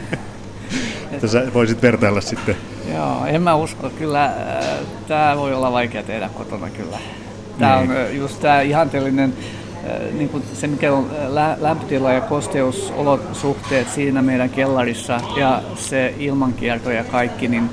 että 1.11 1.27
sä 1.27 1.53
voisit 1.53 1.81
vertailla 1.81 2.21
sitten. 2.21 2.55
Joo, 2.93 3.25
en 3.25 3.41
mä 3.41 3.55
usko. 3.55 3.89
Kyllä 3.89 4.25
äh, 4.25 4.33
tämä 5.07 5.37
voi 5.37 5.53
olla 5.53 5.71
vaikea 5.71 6.03
tehdä 6.03 6.29
kotona 6.29 6.69
kyllä. 6.69 6.97
Tämä 7.59 7.77
niin. 7.77 7.91
on 7.91 7.97
äh, 7.97 8.15
just 8.15 8.39
tämä 8.39 8.61
ihanteellinen 8.61 9.33
äh, 9.39 9.60
niin 10.13 10.29
kuin 10.29 10.43
se 10.53 10.67
mikä 10.67 10.93
on 10.93 11.09
lämpötila 11.59 12.13
ja 12.13 12.21
kosteusolosuhteet 12.21 13.89
siinä 13.89 14.21
meidän 14.21 14.49
kellarissa 14.49 15.21
ja 15.37 15.61
se 15.75 16.13
ilmankierto 16.19 16.91
ja 16.91 17.03
kaikki, 17.03 17.47
niin 17.47 17.69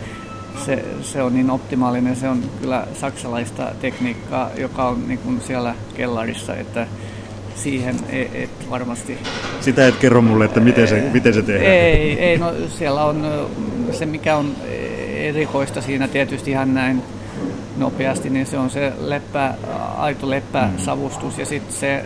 se, 0.65 0.85
se 1.03 1.23
on 1.23 1.35
niin 1.35 1.50
optimaalinen. 1.50 2.17
Se 2.17 2.29
on 2.29 2.43
kyllä 2.61 2.87
saksalaista 3.00 3.73
tekniikkaa, 3.81 4.50
joka 4.57 4.88
on 4.88 5.09
niin 5.09 5.19
kuin 5.19 5.41
siellä 5.41 5.75
kellarissa, 5.95 6.57
että 6.57 6.87
siihen 7.55 7.97
et, 8.09 8.31
et 8.35 8.71
varmasti... 8.71 9.19
Sitä 9.61 9.88
et 9.88 9.97
kerro 9.97 10.23
mulle, 10.23 10.45
että 10.45 10.61
miten 10.61 10.88
se, 10.88 11.11
miten 11.12 11.35
se 11.35 11.43
tehdään. 11.43 11.73
Ei, 11.73 12.21
ei, 12.21 12.38
no 12.38 12.53
siellä 12.69 13.05
on 13.05 13.27
se, 13.93 14.07
mikä 14.07 14.37
on 14.37 14.57
erikoista 15.15 15.81
siinä 15.81 16.09
tietysti 16.09 16.50
ihan 16.50 16.75
näin 16.75 17.03
nopeasti, 17.78 18.30
niin 18.30 18.47
se 18.47 18.58
on 18.58 18.70
se 18.70 18.92
leppä, 19.00 19.54
aito 19.97 20.30
leppäsavustus 20.30 21.35
mm. 21.35 21.40
ja 21.40 21.47
sitten 21.47 21.75
se 21.75 22.04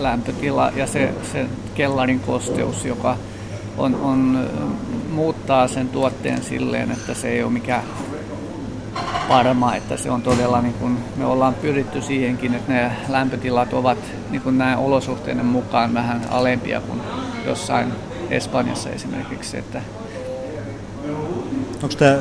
lämpötila 0.00 0.72
ja 0.76 0.86
se, 0.86 1.14
se 1.32 1.46
kellarin 1.74 2.20
kosteus, 2.20 2.84
joka 2.84 3.16
on, 3.78 3.94
on, 3.94 4.48
muuttaa 5.10 5.68
sen 5.68 5.88
tuotteen 5.88 6.42
silleen, 6.42 6.90
että 6.90 7.14
se 7.14 7.28
ei 7.28 7.42
ole 7.42 7.52
mikään 7.52 7.82
varma, 9.28 9.74
että 9.74 9.96
se 9.96 10.10
on 10.10 10.22
todella, 10.22 10.62
niin 10.62 10.74
kuin, 10.74 10.98
me 11.16 11.26
ollaan 11.26 11.54
pyritty 11.54 12.02
siihenkin, 12.02 12.54
että 12.54 12.72
ne 12.72 12.90
lämpötilat 13.08 13.72
ovat 13.72 13.98
niin 14.30 14.42
kuin 14.42 14.58
näin 14.58 14.78
olosuhteiden 14.78 15.46
mukaan 15.46 15.94
vähän 15.94 16.20
alempia 16.30 16.80
kuin 16.80 17.00
jossain 17.46 17.92
Espanjassa 18.30 18.90
esimerkiksi. 18.90 19.56
Että 19.56 19.82
Onko 21.82 21.94
tämä, 21.98 22.18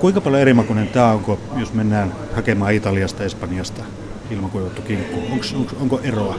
kuinka 0.00 0.20
paljon 0.20 0.42
erimakuinen 0.42 0.88
tämä 0.88 1.12
on, 1.12 1.38
jos 1.56 1.72
mennään 1.72 2.12
hakemaan 2.34 2.72
Italiasta, 2.72 3.24
Espanjasta 3.24 3.84
ilmakuivattu 4.30 4.82
kinkku? 4.82 5.20
Onko, 5.32 5.72
onko, 5.80 6.00
eroa? 6.02 6.36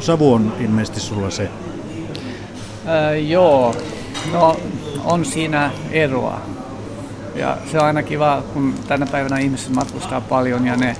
Savu 0.00 0.32
on 0.32 0.52
ilmeisesti 0.60 1.00
sulla 1.00 1.30
se. 1.30 1.50
Öö, 2.88 3.16
joo, 3.16 3.74
no 4.32 4.56
on 5.04 5.24
siinä 5.24 5.70
eroa. 5.90 6.40
Ja 7.34 7.56
se 7.70 7.78
on 7.78 7.84
aina 7.84 8.02
kiva, 8.02 8.42
kun 8.54 8.74
tänä 8.88 9.06
päivänä 9.06 9.38
ihmiset 9.38 9.74
matkustaa 9.74 10.20
paljon 10.20 10.66
ja 10.66 10.76
ne 10.76 10.96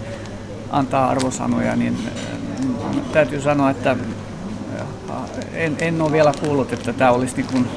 antaa 0.70 1.08
arvosanoja, 1.08 1.76
niin 1.76 1.98
äh, 2.06 3.02
täytyy 3.12 3.40
sanoa, 3.40 3.70
että 3.70 3.90
äh, 3.90 5.16
en, 5.52 5.76
en 5.80 6.02
ole 6.02 6.12
vielä 6.12 6.32
kuullut, 6.40 6.72
että 6.72 6.92
tämä 6.92 7.10
olisi 7.10 7.36
niin 7.36 7.46
kuin, 7.52 7.68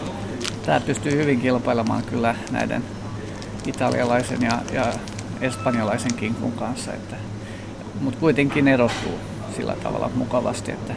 tämä 0.66 0.80
pystyy 0.80 1.12
hyvin 1.12 1.42
kilpailemaan 1.42 2.04
kyllä 2.04 2.36
näiden 2.52 2.84
italialaisen 3.66 4.42
ja, 4.42 4.60
ja 4.74 4.94
espanjalaisen 5.42 6.14
kinkun 6.14 6.52
kanssa, 6.52 6.94
että, 6.94 7.16
mutta 8.02 8.20
kuitenkin 8.20 8.68
erottuu 8.68 9.20
sillä 9.56 9.76
tavalla 9.84 10.12
mukavasti, 10.16 10.72
että 10.72 10.94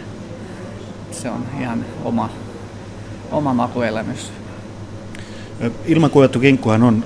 se 1.10 1.30
on 1.30 1.44
ihan 1.60 1.84
oma, 2.04 2.30
oma 3.30 3.54
makuelämys. 3.54 4.32
Ilmakuivattu 5.86 6.40
kinkkuhan 6.40 6.82
on 6.82 7.04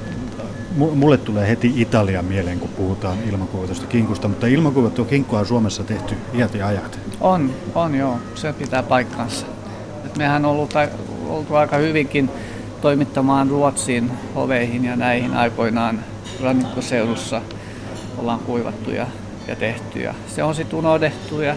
mulle 0.77 1.17
tulee 1.17 1.49
heti 1.49 1.73
Italia 1.77 2.23
mieleen, 2.23 2.61
kun 2.61 2.69
puhutaan 2.69 3.19
ilmakuivatusta 3.29 3.87
kinkusta, 3.87 4.29
mutta 4.29 4.47
ilmakuivattua 4.47 5.05
kinkkua 5.05 5.39
on 5.39 5.47
Suomessa 5.47 5.85
tehty 5.85 6.15
iät 6.35 6.55
ja 6.55 6.67
ajat. 6.67 6.99
On, 7.21 7.51
on 7.75 7.95
joo, 7.95 8.19
se 8.35 8.53
pitää 8.53 8.83
paikkansa. 8.83 9.47
Et 10.07 10.17
mehän 10.17 10.45
on 10.45 10.51
ollut, 10.51 10.75
oltu 11.29 11.55
aika 11.55 11.77
hyvinkin 11.77 12.31
toimittamaan 12.81 13.51
Ruotsiin 13.51 14.11
hoveihin 14.35 14.85
ja 14.85 14.97
näihin 14.97 15.35
aikoinaan 15.35 16.01
rannikkoseudussa 16.43 17.43
ollaan 18.19 18.39
kuivattu 18.39 18.91
ja, 18.91 19.07
ja 19.49 19.57
tehty. 19.57 20.01
Ja 20.01 20.15
se 20.27 20.43
on 20.43 20.55
sitten 20.55 20.79
unohdettu 20.79 21.41
ja, 21.41 21.55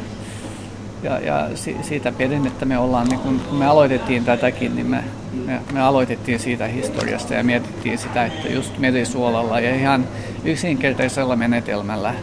ja, 1.03 1.19
ja 1.19 1.49
siitä 1.81 2.11
perinnettä 2.11 2.65
me 2.65 2.77
ollaan, 2.77 3.07
niin 3.07 3.19
kun 3.19 3.41
me 3.51 3.65
aloitettiin 3.65 4.25
tätäkin, 4.25 4.75
niin 4.75 4.87
me 4.87 5.03
me, 5.45 5.61
me 5.73 5.81
aloitettiin 5.81 6.39
siitä 6.39 6.67
historiasta 6.67 7.33
ja 7.33 7.43
mietittiin 7.43 7.97
sitä, 7.97 8.25
että 8.25 8.49
just 8.49 8.77
merisuolalla 8.77 9.59
ja 9.59 9.75
ihan 9.75 10.07
yksinkertaisella 10.43 11.35
menetelmällä 11.35 12.13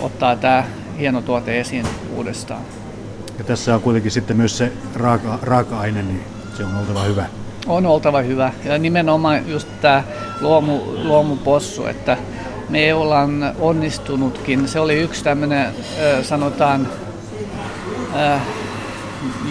ottaa 0.00 0.36
tämä 0.36 0.64
hieno 0.98 1.22
tuote 1.22 1.60
esiin 1.60 1.86
uudestaan. 2.16 2.62
Ja 3.38 3.44
tässä 3.44 3.74
on 3.74 3.82
kuitenkin 3.82 4.10
sitten 4.10 4.36
myös 4.36 4.58
se 4.58 4.72
raaka, 4.94 5.38
raaka-aine, 5.42 6.02
niin 6.02 6.20
se 6.56 6.64
on 6.64 6.76
oltava 6.76 7.02
hyvä. 7.02 7.26
On 7.66 7.86
oltava 7.86 8.20
hyvä. 8.20 8.52
Ja 8.64 8.78
nimenomaan 8.78 9.48
just 9.48 9.68
tämä 9.80 10.02
luomu, 10.40 10.80
luomupossu, 11.04 11.86
että 11.86 12.16
me 12.68 12.94
ollaan 12.94 13.52
onnistunutkin. 13.60 14.68
Se 14.68 14.80
oli 14.80 14.94
yksi 14.94 15.24
tämmöinen, 15.24 15.66
sanotaan, 16.22 16.88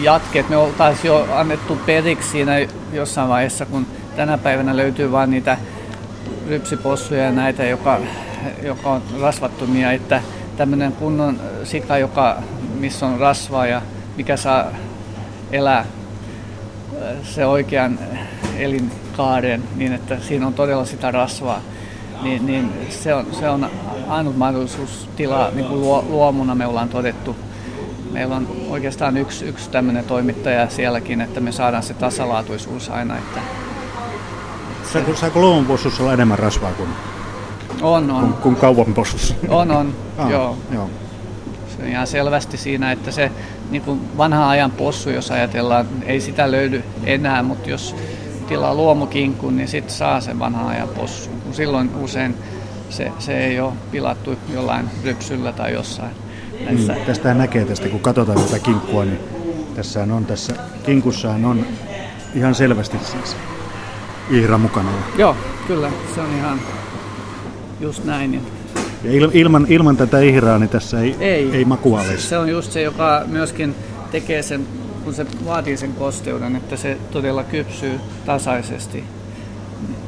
jatkeet. 0.02 0.48
Me 0.48 0.56
oltaisiin 0.56 1.08
jo 1.08 1.26
annettu 1.34 1.78
periksi 1.86 2.28
siinä 2.28 2.52
jossain 2.92 3.28
vaiheessa, 3.28 3.66
kun 3.66 3.86
tänä 4.16 4.38
päivänä 4.38 4.76
löytyy 4.76 5.12
vain 5.12 5.30
niitä 5.30 5.58
rypsipossuja 6.48 7.22
ja 7.22 7.32
näitä, 7.32 7.64
joka, 7.64 8.00
joka 8.62 8.90
on 8.90 9.02
rasvattomia, 9.20 9.92
että 9.92 10.22
tämmöinen 10.56 10.92
kunnon 10.92 11.40
sika, 11.64 11.98
joka, 11.98 12.36
missä 12.74 13.06
on 13.06 13.20
rasvaa 13.20 13.66
ja 13.66 13.82
mikä 14.16 14.36
saa 14.36 14.64
elää 15.52 15.84
se 17.22 17.46
oikean 17.46 17.98
elinkaaren 18.58 19.62
niin, 19.76 19.92
että 19.92 20.18
siinä 20.20 20.46
on 20.46 20.54
todella 20.54 20.84
sitä 20.84 21.10
rasvaa, 21.10 21.60
niin, 22.22 22.46
niin 22.46 22.72
se, 22.90 23.14
on, 23.14 23.26
se 23.32 23.48
on 23.48 23.70
ainut 24.08 24.36
mahdollisuus 24.36 25.08
tilaa, 25.16 25.50
niin 25.50 25.66
kuin 25.66 25.80
luomuna 26.10 26.54
me 26.54 26.66
ollaan 26.66 26.88
todettu 26.88 27.36
meillä 28.12 28.36
on 28.36 28.48
oikeastaan 28.70 29.16
yksi, 29.16 29.44
yksi 29.44 29.70
tämmöinen 29.70 30.04
toimittaja 30.04 30.70
sielläkin, 30.70 31.20
että 31.20 31.40
me 31.40 31.52
saadaan 31.52 31.82
se 31.82 31.94
tasalaatuisuus 31.94 32.90
aina. 32.90 33.18
Että, 33.18 33.40
että 34.76 34.92
saako, 34.92 35.14
saako 35.14 35.40
luomupossussa 35.40 36.02
olla 36.02 36.12
enemmän 36.12 36.38
rasvaa 36.38 36.72
kuin, 36.72 36.88
on, 37.82 38.10
on. 38.10 38.20
kuin, 38.20 38.32
kuin 38.32 38.56
kaupan 38.56 38.94
possussa? 38.94 39.34
On, 39.48 39.70
on, 39.70 39.94
ah, 40.18 40.30
joo. 40.30 40.56
joo. 40.72 40.90
Ihan 41.86 42.06
selvästi 42.06 42.56
siinä, 42.56 42.92
että 42.92 43.10
se 43.10 43.30
niin 43.70 43.82
kuin 43.82 44.00
vanha 44.18 44.48
ajan 44.48 44.70
possu, 44.70 45.10
jos 45.10 45.30
ajatellaan, 45.30 45.86
ei 46.06 46.20
sitä 46.20 46.50
löydy 46.50 46.84
enää, 47.04 47.42
mutta 47.42 47.70
jos 47.70 47.96
tilaa 48.48 48.74
luomukinkun, 48.74 49.56
niin 49.56 49.68
sitten 49.68 49.94
saa 49.94 50.20
sen 50.20 50.38
vanhan 50.38 50.66
ajan 50.66 50.88
possu. 50.88 51.30
Silloin 51.52 51.90
usein 51.94 52.34
se, 52.90 53.12
se 53.18 53.44
ei 53.44 53.60
ole 53.60 53.72
pilattu 53.90 54.38
jollain 54.54 54.86
rypsyllä 55.04 55.52
tai 55.52 55.72
jossain 55.72 56.10
näissä. 56.64 56.92
Mm, 56.92 57.00
tästä 57.00 57.34
näkee 57.34 57.64
tästä, 57.64 57.88
kun 57.88 58.00
katsotaan 58.00 58.40
tätä 58.40 58.58
kinkkua, 58.58 59.04
niin 59.04 59.18
tässä 59.74 60.02
on 60.02 60.24
tässä 60.24 60.54
kinkussaan 60.84 61.44
on 61.44 61.66
ihan 62.34 62.54
selvästi 62.54 62.98
siis 62.98 63.36
ihra 64.30 64.58
mukana. 64.58 64.90
Joo, 65.18 65.36
kyllä, 65.66 65.90
se 66.14 66.20
on 66.20 66.34
ihan 66.38 66.60
just 67.80 68.04
näin. 68.04 68.61
Ja 69.04 69.12
il, 69.12 69.30
ilman, 69.32 69.66
ilman 69.68 69.96
tätä 69.96 70.20
ihraa 70.20 70.58
niin 70.58 70.68
tässä 70.68 71.00
ei, 71.00 71.16
ei, 71.20 71.50
ei 71.52 71.64
makua 71.64 72.00
olisi. 72.00 72.28
Se 72.28 72.38
on 72.38 72.48
just 72.48 72.72
se, 72.72 72.82
joka 72.82 73.22
myöskin 73.26 73.74
tekee 74.10 74.42
sen, 74.42 74.66
kun 75.04 75.14
se 75.14 75.26
vaatii 75.46 75.76
sen 75.76 75.94
kosteuden, 75.94 76.56
että 76.56 76.76
se 76.76 76.96
todella 77.10 77.44
kypsyy 77.44 78.00
tasaisesti. 78.26 79.04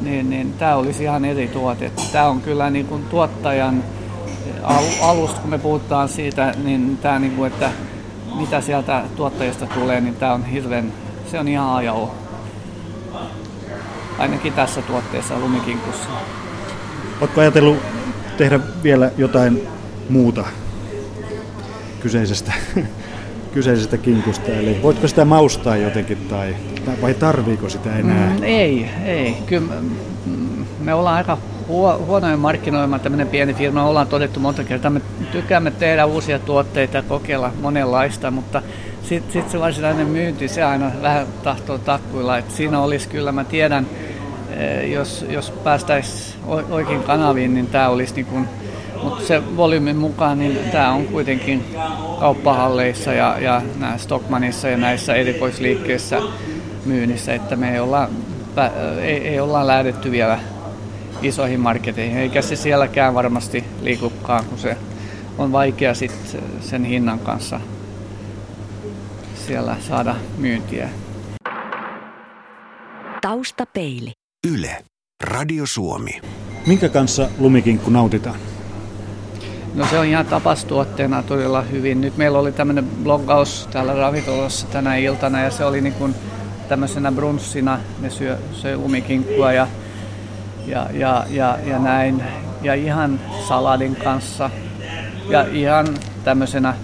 Niin, 0.00 0.30
niin 0.30 0.52
tämä 0.52 0.76
olisi 0.76 1.02
ihan 1.02 1.24
eri 1.24 1.48
tuote. 1.48 1.90
Tämä 2.12 2.28
on 2.28 2.40
kyllä 2.40 2.70
niin 2.70 2.86
kuin 2.86 3.04
tuottajan 3.04 3.84
alusta, 5.00 5.40
kun 5.40 5.50
me 5.50 5.58
puhutaan 5.58 6.08
siitä, 6.08 6.54
niin 6.64 6.98
tämä, 7.02 7.18
niin 7.18 7.32
kuin, 7.32 7.52
että 7.52 7.70
mitä 8.34 8.60
sieltä 8.60 9.02
tuottajista 9.16 9.66
tulee, 9.66 10.00
niin 10.00 10.16
tämä 10.16 10.32
on 10.32 10.44
hirveän, 10.44 10.92
se 11.30 11.38
on 11.38 11.48
ihan 11.48 11.74
ajo. 11.74 12.14
ainakin 14.18 14.52
tässä 14.52 14.82
tuotteessa 14.82 15.38
lumikinkussa. 15.38 16.08
Oletko 17.20 17.40
ajatellut 17.40 17.76
tehdä 18.36 18.60
vielä 18.82 19.10
jotain 19.16 19.68
muuta 20.08 20.44
kyseisestä, 22.00 22.52
kyseisestä 23.54 23.96
kinkusta? 23.96 24.52
Eli 24.52 24.80
voitko 24.82 25.08
sitä 25.08 25.24
maustaa 25.24 25.76
jotenkin 25.76 26.18
tai 26.30 26.56
vai 27.02 27.14
tarviiko 27.14 27.68
sitä 27.68 27.96
enää? 27.96 28.30
Mm, 28.30 28.42
ei, 28.42 28.90
ei. 29.04 29.36
Kyllä 29.46 29.72
mm, 30.26 30.64
me 30.80 30.94
ollaan 30.94 31.16
aika 31.16 31.38
huonoja 32.06 32.36
markkinoimaan 32.36 33.00
tämmöinen 33.00 33.28
pieni 33.28 33.54
firma. 33.54 33.84
Ollaan 33.84 34.06
todettu 34.06 34.40
monta 34.40 34.64
kertaa, 34.64 34.90
me 34.90 35.00
tykkäämme 35.32 35.70
tehdä 35.70 36.06
uusia 36.06 36.38
tuotteita 36.38 36.96
ja 36.96 37.02
kokeilla 37.02 37.52
monenlaista, 37.60 38.30
mutta 38.30 38.62
sitten 39.02 39.32
sit 39.32 39.50
se 39.50 39.60
varsinainen 39.60 40.06
myynti, 40.06 40.48
se 40.48 40.62
aina 40.62 40.92
vähän 41.02 41.26
tahtoo 41.42 41.78
takkuilla. 41.78 42.38
Et 42.38 42.50
siinä 42.50 42.80
olisi 42.80 43.08
kyllä, 43.08 43.32
mä 43.32 43.44
tiedän, 43.44 43.86
jos, 44.92 45.24
jos 45.28 45.50
päästäisiin 45.50 46.44
oikein 46.70 47.02
kanaviin, 47.02 47.54
niin 47.54 47.66
tämä 47.66 47.88
olisi 47.88 48.14
niin 48.14 48.26
kuin, 48.26 48.48
mutta 49.02 49.26
se 49.26 49.56
volyymin 49.56 49.96
mukaan, 49.96 50.38
niin 50.38 50.58
tämä 50.72 50.92
on 50.92 51.04
kuitenkin 51.04 51.64
kauppahalleissa 52.20 53.12
ja, 53.12 53.38
ja 53.38 53.62
näissä 53.78 54.04
Stockmanissa 54.04 54.68
ja 54.68 54.76
näissä 54.76 55.14
erikoisliikkeissä 55.14 56.22
myynnissä, 56.84 57.34
että 57.34 57.56
me 57.56 57.74
ei 57.74 57.80
olla, 57.80 58.08
ei, 59.02 59.28
ei 59.28 59.40
olla 59.40 59.66
lähdetty 59.66 60.10
vielä 60.10 60.38
isoihin 61.22 61.60
marketeihin, 61.60 62.18
eikä 62.18 62.42
se 62.42 62.56
sielläkään 62.56 63.14
varmasti 63.14 63.64
liikukaan, 63.82 64.44
kun 64.44 64.58
se 64.58 64.76
on 65.38 65.52
vaikea 65.52 65.94
sit 65.94 66.36
sen 66.60 66.84
hinnan 66.84 67.18
kanssa 67.18 67.60
siellä 69.34 69.76
saada 69.80 70.16
myyntiä. 70.38 70.88
Taustapeili. 73.20 74.23
Yle. 74.52 74.84
Radio 75.22 75.66
Suomi. 75.66 76.20
Minkä 76.66 76.88
kanssa 76.88 77.28
lumikinkku 77.38 77.90
nautitaan? 77.90 78.36
No 79.74 79.86
se 79.90 79.98
on 79.98 80.06
ihan 80.06 80.26
tapastuotteena 80.26 81.22
todella 81.22 81.62
hyvin. 81.62 82.00
Nyt 82.00 82.16
meillä 82.16 82.38
oli 82.38 82.52
tämmöinen 82.52 82.84
bloggaus 82.84 83.68
täällä 83.72 83.94
ravintolassa 83.94 84.66
tänä 84.66 84.96
iltana 84.96 85.40
ja 85.40 85.50
se 85.50 85.64
oli 85.64 85.80
niin 85.80 85.92
kuin 85.92 86.14
tämmöisenä 86.68 87.12
brunssina. 87.12 87.78
Ne 88.00 88.10
syö, 88.10 88.38
söi 88.52 88.76
lumikinkkua 88.76 89.52
ja, 89.52 89.68
ja, 90.66 90.88
ja, 90.92 91.26
ja, 91.30 91.58
ja 91.66 91.78
näin. 91.78 92.22
Ja 92.62 92.74
ihan 92.74 93.20
saladin 93.48 93.96
kanssa. 93.96 94.50
Ja 95.28 95.46
ihan 95.52 95.86
tämmöisenä 96.24 96.74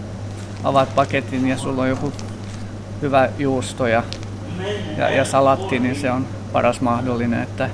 avaat 0.65 0.95
paketin 0.95 1.49
ja 1.49 1.59
sulla 1.59 1.83
on 1.83 1.89
joku 1.89 2.13
hyvä 3.03 3.29
juusto 3.39 3.87
ja, 3.87 4.03
ja, 4.97 5.11
ja 5.11 5.25
salatti, 5.25 5.79
niin 5.79 5.97
se 5.97 6.11
on 6.11 6.27
paras 6.53 6.81
mahdollinen. 6.81 7.43
Että 7.43 7.71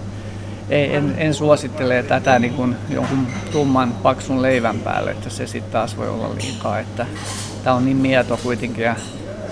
ei, 0.68 0.94
en, 0.94 1.14
en 1.18 1.34
suosittele 1.34 2.02
tätä 2.02 2.38
niin 2.38 2.54
kuin 2.54 2.76
jonkun 2.90 3.26
tumman 3.52 3.92
paksun 4.02 4.42
leivän 4.42 4.78
päälle, 4.78 5.10
että 5.10 5.30
se 5.30 5.46
sitten 5.46 5.72
taas 5.72 5.96
voi 5.96 6.08
olla 6.08 6.34
liikaa. 6.34 6.78
Että 6.78 7.06
tämä 7.64 7.76
on 7.76 7.84
niin 7.84 7.96
mieto 7.96 8.38
kuitenkin 8.42 8.84
ja 8.84 8.96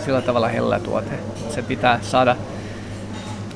sillä 0.05 0.21
tavalla 0.21 0.49
hellä 0.49 0.81
tuote. 0.81 1.19
Se 1.51 1.63
pitää 1.63 1.99
saada, 2.03 2.37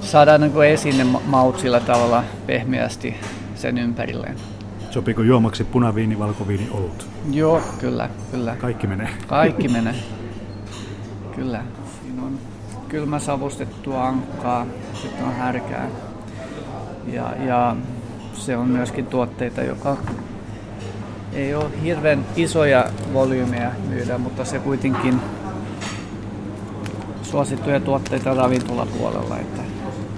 saada 0.00 0.38
niin 0.38 0.52
kuin 0.52 0.68
esiin 0.68 0.98
ne 0.98 1.04
maut 1.04 1.58
sillä 1.58 1.80
tavalla 1.80 2.24
pehmeästi 2.46 3.16
sen 3.54 3.78
ympärilleen. 3.78 4.36
Sopiiko 4.90 5.22
juomaksi 5.22 5.64
punaviini, 5.64 6.18
valkoviini, 6.18 6.68
olut? 6.70 7.06
Joo, 7.30 7.62
kyllä, 7.80 8.10
kyllä. 8.30 8.56
Kaikki 8.56 8.86
menee. 8.86 9.08
Kaikki 9.26 9.68
menee. 9.68 9.94
Kyllä. 11.34 11.62
Siinä 12.88 13.00
on 13.00 13.04
kylmä 13.04 13.18
savustettua 13.18 14.08
ankkaa, 14.08 14.66
sitten 14.94 15.24
on 15.24 15.32
härkää. 15.32 15.88
Ja, 17.06 17.34
ja 17.46 17.76
se 18.32 18.56
on 18.56 18.68
myöskin 18.68 19.06
tuotteita, 19.06 19.62
joka 19.62 19.96
ei 21.32 21.54
ole 21.54 21.70
hirveän 21.82 22.24
isoja 22.36 22.84
volyymeja 23.12 23.70
myydä, 23.88 24.18
mutta 24.18 24.44
se 24.44 24.58
kuitenkin 24.58 25.20
suosittuja 27.22 27.80
tuotteita 27.80 28.34
ravintolapuolella, 28.34 29.38
että 29.38 29.62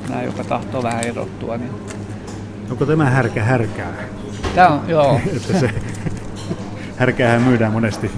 nämä, 0.09 0.23
joka 0.23 0.45
tahtoo 0.45 0.83
vähän 0.83 1.05
erottua. 1.05 1.57
Niin... 1.57 1.71
Onko 2.71 2.87
tämä 2.87 3.11
härkä 3.11 3.45
härkää? 3.45 3.93
Tämä 4.55 4.69
on, 4.69 4.81
joo. 4.89 5.21
että 5.37 5.61
se 5.61 5.71
härkäähän 7.01 7.43
myydään 7.43 7.73
monesti. 7.73 8.11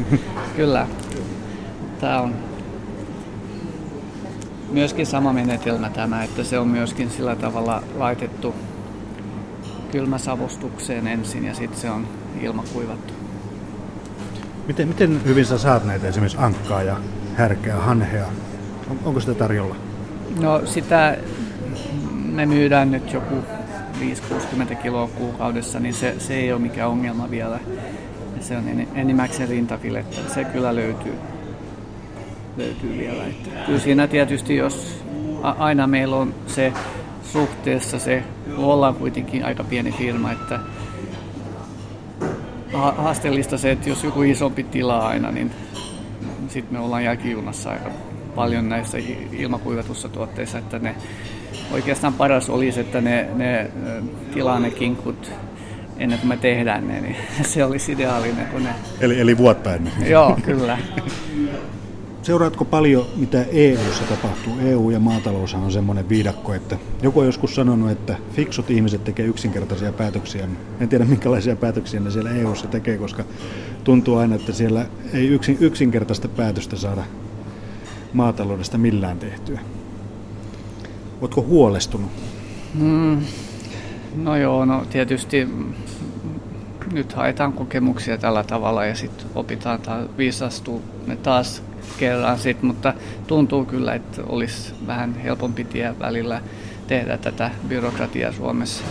Kyllä. 0.56 0.86
Tämä 2.00 2.20
on 2.20 2.51
myöskin 4.72 5.06
sama 5.06 5.32
menetelmä 5.32 5.90
tämä, 5.90 6.24
että 6.24 6.44
se 6.44 6.58
on 6.58 6.68
myöskin 6.68 7.10
sillä 7.10 7.36
tavalla 7.36 7.82
laitettu 7.98 8.54
kylmäsavustukseen 9.92 11.06
ensin 11.06 11.44
ja 11.44 11.54
sitten 11.54 11.80
se 11.80 11.90
on 11.90 12.08
ilmakuivattu. 12.40 13.12
Miten, 14.66 14.88
miten 14.88 15.20
hyvin 15.24 15.46
sä 15.46 15.58
saat 15.58 15.84
näitä 15.84 16.08
esimerkiksi 16.08 16.38
ankkaa 16.40 16.82
ja 16.82 16.96
härkää, 17.34 17.76
hanhea? 17.76 18.26
On, 18.90 18.98
onko 19.04 19.20
sitä 19.20 19.34
tarjolla? 19.34 19.76
No 20.40 20.66
sitä 20.66 21.16
me 22.24 22.46
myydään 22.46 22.90
nyt 22.90 23.12
joku 23.12 23.34
5-60 24.00 24.74
kiloa 24.74 25.08
kuukaudessa, 25.08 25.80
niin 25.80 25.94
se, 25.94 26.14
se 26.18 26.34
ei 26.34 26.52
ole 26.52 26.60
mikään 26.60 26.90
ongelma 26.90 27.30
vielä. 27.30 27.60
Se 28.40 28.56
on 28.56 28.64
enimmäkseen 28.94 29.48
rintafilettä. 29.48 30.34
Se 30.34 30.44
kyllä 30.44 30.74
löytyy 30.74 31.14
löytyy 32.56 32.98
vielä. 32.98 33.26
Että 33.26 33.50
kyllä 33.66 33.78
siinä 33.78 34.06
tietysti, 34.06 34.56
jos 34.56 35.04
aina 35.42 35.86
meillä 35.86 36.16
on 36.16 36.34
se 36.46 36.72
suhteessa 37.32 37.98
se, 37.98 38.22
ollaan 38.56 38.94
kuitenkin 38.94 39.44
aika 39.44 39.64
pieni 39.64 39.92
firma, 39.92 40.32
että 40.32 40.60
haasteellista 42.72 43.58
se, 43.58 43.70
että 43.70 43.88
jos 43.88 44.04
joku 44.04 44.22
isompi 44.22 44.62
tila 44.62 45.08
aina, 45.08 45.30
niin 45.30 45.50
sitten 46.48 46.78
me 46.78 46.84
ollaan 46.84 47.04
jälkijunassa 47.04 47.70
aika 47.70 47.90
paljon 48.34 48.68
näissä 48.68 48.98
ilmakuivatussa 49.32 50.08
tuotteissa, 50.08 50.58
että 50.58 50.78
ne 50.78 50.94
oikeastaan 51.72 52.12
paras 52.12 52.50
olisi, 52.50 52.80
että 52.80 53.00
ne, 53.00 53.28
ne 53.34 53.70
tilaa 54.34 54.60
ne 54.60 54.70
kinkut 54.70 55.30
ennen 55.98 56.18
kuin 56.18 56.28
me 56.28 56.36
tehdään 56.36 56.88
ne, 56.88 57.00
niin 57.00 57.16
se 57.42 57.64
olisi 57.64 57.92
ideaalinen. 57.92 58.46
Kun 58.46 58.64
ne... 58.64 58.70
Eli, 59.00 59.20
eli 59.20 59.38
vuotta 59.38 59.74
ennen. 59.74 59.92
Joo, 60.06 60.38
kyllä. 60.44 60.78
Seuraatko 62.22 62.64
paljon, 62.64 63.06
mitä 63.16 63.44
EU:ssa 63.52 64.04
tapahtuu? 64.04 64.52
EU 64.64 64.90
ja 64.90 65.00
maatalous 65.00 65.54
on 65.54 65.72
semmoinen 65.72 66.08
viidakko, 66.08 66.54
että 66.54 66.78
joku 67.02 67.20
on 67.20 67.26
joskus 67.26 67.54
sanonut, 67.54 67.90
että 67.90 68.16
fiksut 68.32 68.70
ihmiset 68.70 69.04
tekee 69.04 69.26
yksinkertaisia 69.26 69.92
päätöksiä. 69.92 70.48
En 70.80 70.88
tiedä, 70.88 71.04
minkälaisia 71.04 71.56
päätöksiä 71.56 72.00
ne 72.00 72.10
siellä 72.10 72.30
EU:ssa 72.30 72.66
tekee, 72.66 72.98
koska 72.98 73.24
tuntuu 73.84 74.16
aina, 74.16 74.34
että 74.34 74.52
siellä 74.52 74.86
ei 75.12 75.28
yksin, 75.28 75.56
yksinkertaista 75.60 76.28
päätöstä 76.28 76.76
saada 76.76 77.02
maataloudesta 78.12 78.78
millään 78.78 79.18
tehtyä. 79.18 79.60
Oletko 81.20 81.42
huolestunut? 81.42 82.10
Mm, 82.74 83.20
no 84.16 84.36
joo, 84.36 84.64
no 84.64 84.84
tietysti 84.90 85.48
nyt 86.92 87.12
haetaan 87.12 87.52
kokemuksia 87.52 88.18
tällä 88.18 88.44
tavalla 88.44 88.84
ja 88.84 88.94
sitten 88.94 89.26
opitaan 89.34 89.80
tai 89.80 90.08
viisastuu 90.18 90.82
ne 91.06 91.16
taas 91.16 91.62
kerran 91.98 92.38
sit, 92.38 92.62
mutta 92.62 92.94
tuntuu 93.26 93.64
kyllä, 93.64 93.94
että 93.94 94.22
olisi 94.26 94.74
vähän 94.86 95.14
helpompi 95.14 95.64
tie 95.64 95.98
välillä 95.98 96.40
tehdä 96.86 97.18
tätä 97.18 97.50
byrokratiaa 97.68 98.32
Suomessa. 98.32 98.84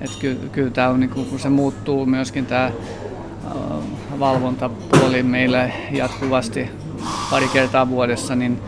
Et 0.00 0.10
kyllä, 0.20 0.40
kyllä 0.52 0.70
tämä 0.70 0.88
on, 0.88 1.00
niin 1.00 1.10
kun 1.10 1.38
se 1.38 1.48
muuttuu 1.48 2.06
myöskin 2.06 2.46
tämä 2.46 2.70
valvontapuoli 4.18 5.22
meillä 5.22 5.70
jatkuvasti 5.90 6.70
pari 7.30 7.48
kertaa 7.48 7.88
vuodessa, 7.88 8.34
niin 8.34 8.60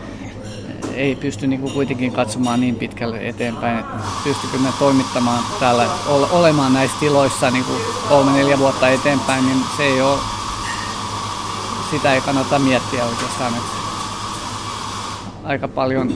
ei 0.95 1.15
pysty 1.15 1.47
niin 1.47 1.61
kuin 1.61 1.73
kuitenkin 1.73 2.11
katsomaan 2.11 2.61
niin 2.61 2.75
pitkälle 2.75 3.27
eteenpäin, 3.27 3.79
että 3.79 3.93
pystykö 4.23 4.57
me 4.57 4.69
toimittamaan 4.79 5.43
täällä, 5.59 5.87
olemaan 6.31 6.73
näissä 6.73 6.97
tiloissa 6.99 7.51
niin 7.51 7.65
kuin 7.65 7.81
kolme-neljä 8.09 8.59
vuotta 8.59 8.89
eteenpäin, 8.89 9.45
niin 9.45 9.63
se 9.77 9.83
ei 9.83 10.01
ole 10.01 10.19
sitä 11.91 12.13
ei 12.13 12.21
kannata 12.21 12.59
miettiä 12.59 13.05
oikeastaan. 13.05 13.53
Että 13.53 13.71
aika 15.43 15.67
paljon, 15.67 16.13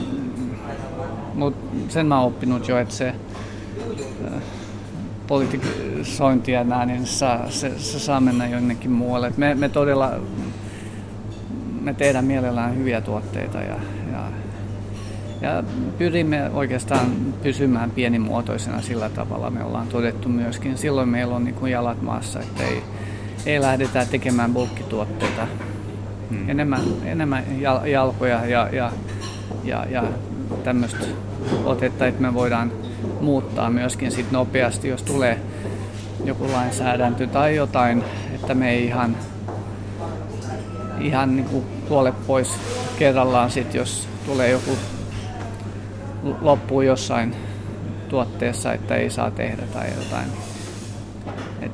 mutta 1.34 1.76
sen 1.88 2.06
mä 2.06 2.18
oon 2.18 2.26
oppinut 2.26 2.68
jo, 2.68 2.78
että 2.78 2.94
se 2.94 3.08
äh, 3.08 4.42
politisointi 5.26 6.52
ja 6.52 6.64
nää, 6.64 6.86
niin 6.86 7.06
saa, 7.06 7.50
se, 7.50 7.78
se, 7.78 7.98
saa 7.98 8.20
mennä 8.20 8.46
jonnekin 8.46 8.90
muualle. 8.90 9.32
me, 9.36 9.54
me 9.54 9.68
todella 9.68 10.12
me 11.80 11.94
tehdään 11.94 12.24
mielellään 12.24 12.76
hyviä 12.76 13.00
tuotteita 13.00 13.58
ja, 13.58 13.74
ja, 15.40 15.64
pyrimme 15.98 16.50
oikeastaan 16.50 17.10
pysymään 17.42 17.90
pienimuotoisena 17.90 18.82
sillä 18.82 19.08
tavalla. 19.08 19.50
Me 19.50 19.64
ollaan 19.64 19.86
todettu 19.86 20.28
myöskin. 20.28 20.78
Silloin 20.78 21.08
meillä 21.08 21.36
on 21.36 21.44
niin 21.44 21.54
kuin 21.54 21.72
jalat 21.72 22.02
maassa, 22.02 22.40
että 22.40 22.62
ei, 22.62 22.82
ei 23.46 23.60
lähdetä 23.60 24.06
tekemään 24.10 24.54
bulkkituotteita. 24.54 25.46
Hmm. 26.30 26.50
Enemmän, 26.50 26.80
enemmän 27.04 27.44
jalkoja 27.84 28.46
ja, 28.46 28.68
ja, 28.72 28.92
ja, 29.64 29.86
ja 29.90 30.04
tämmöistä 30.64 31.04
otetta, 31.64 32.06
että 32.06 32.22
me 32.22 32.34
voidaan 32.34 32.72
muuttaa 33.20 33.70
myöskin 33.70 34.12
sit 34.12 34.30
nopeasti, 34.30 34.88
jos 34.88 35.02
tulee 35.02 35.40
joku 36.24 36.52
lainsäädäntö 36.52 37.26
tai 37.26 37.56
jotain, 37.56 38.04
että 38.34 38.54
me 38.54 38.70
ei 38.70 38.84
ihan, 38.84 39.16
ihan 41.00 41.36
niin 41.36 41.46
kuin 41.46 41.64
tuolle 41.88 42.12
pois 42.26 42.48
kerrallaan 42.98 43.50
sit, 43.50 43.74
jos 43.74 44.08
tulee 44.26 44.50
joku 44.50 44.70
loppu 46.40 46.80
jossain 46.80 47.34
tuotteessa, 48.08 48.72
että 48.72 48.94
ei 48.94 49.10
saa 49.10 49.30
tehdä 49.30 49.62
tai 49.72 49.86
jotain. 49.96 50.26
Et 51.60 51.72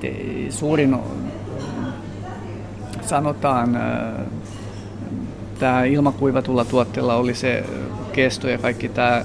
suurin 0.50 0.96
sanotaan 3.02 3.78
tämä 5.58 5.84
ilmakuivatulla 5.84 6.64
tuotteella 6.64 7.14
oli 7.14 7.34
se 7.34 7.64
kesto 8.12 8.48
ja 8.48 8.58
kaikki 8.58 8.88
tämä 8.88 9.24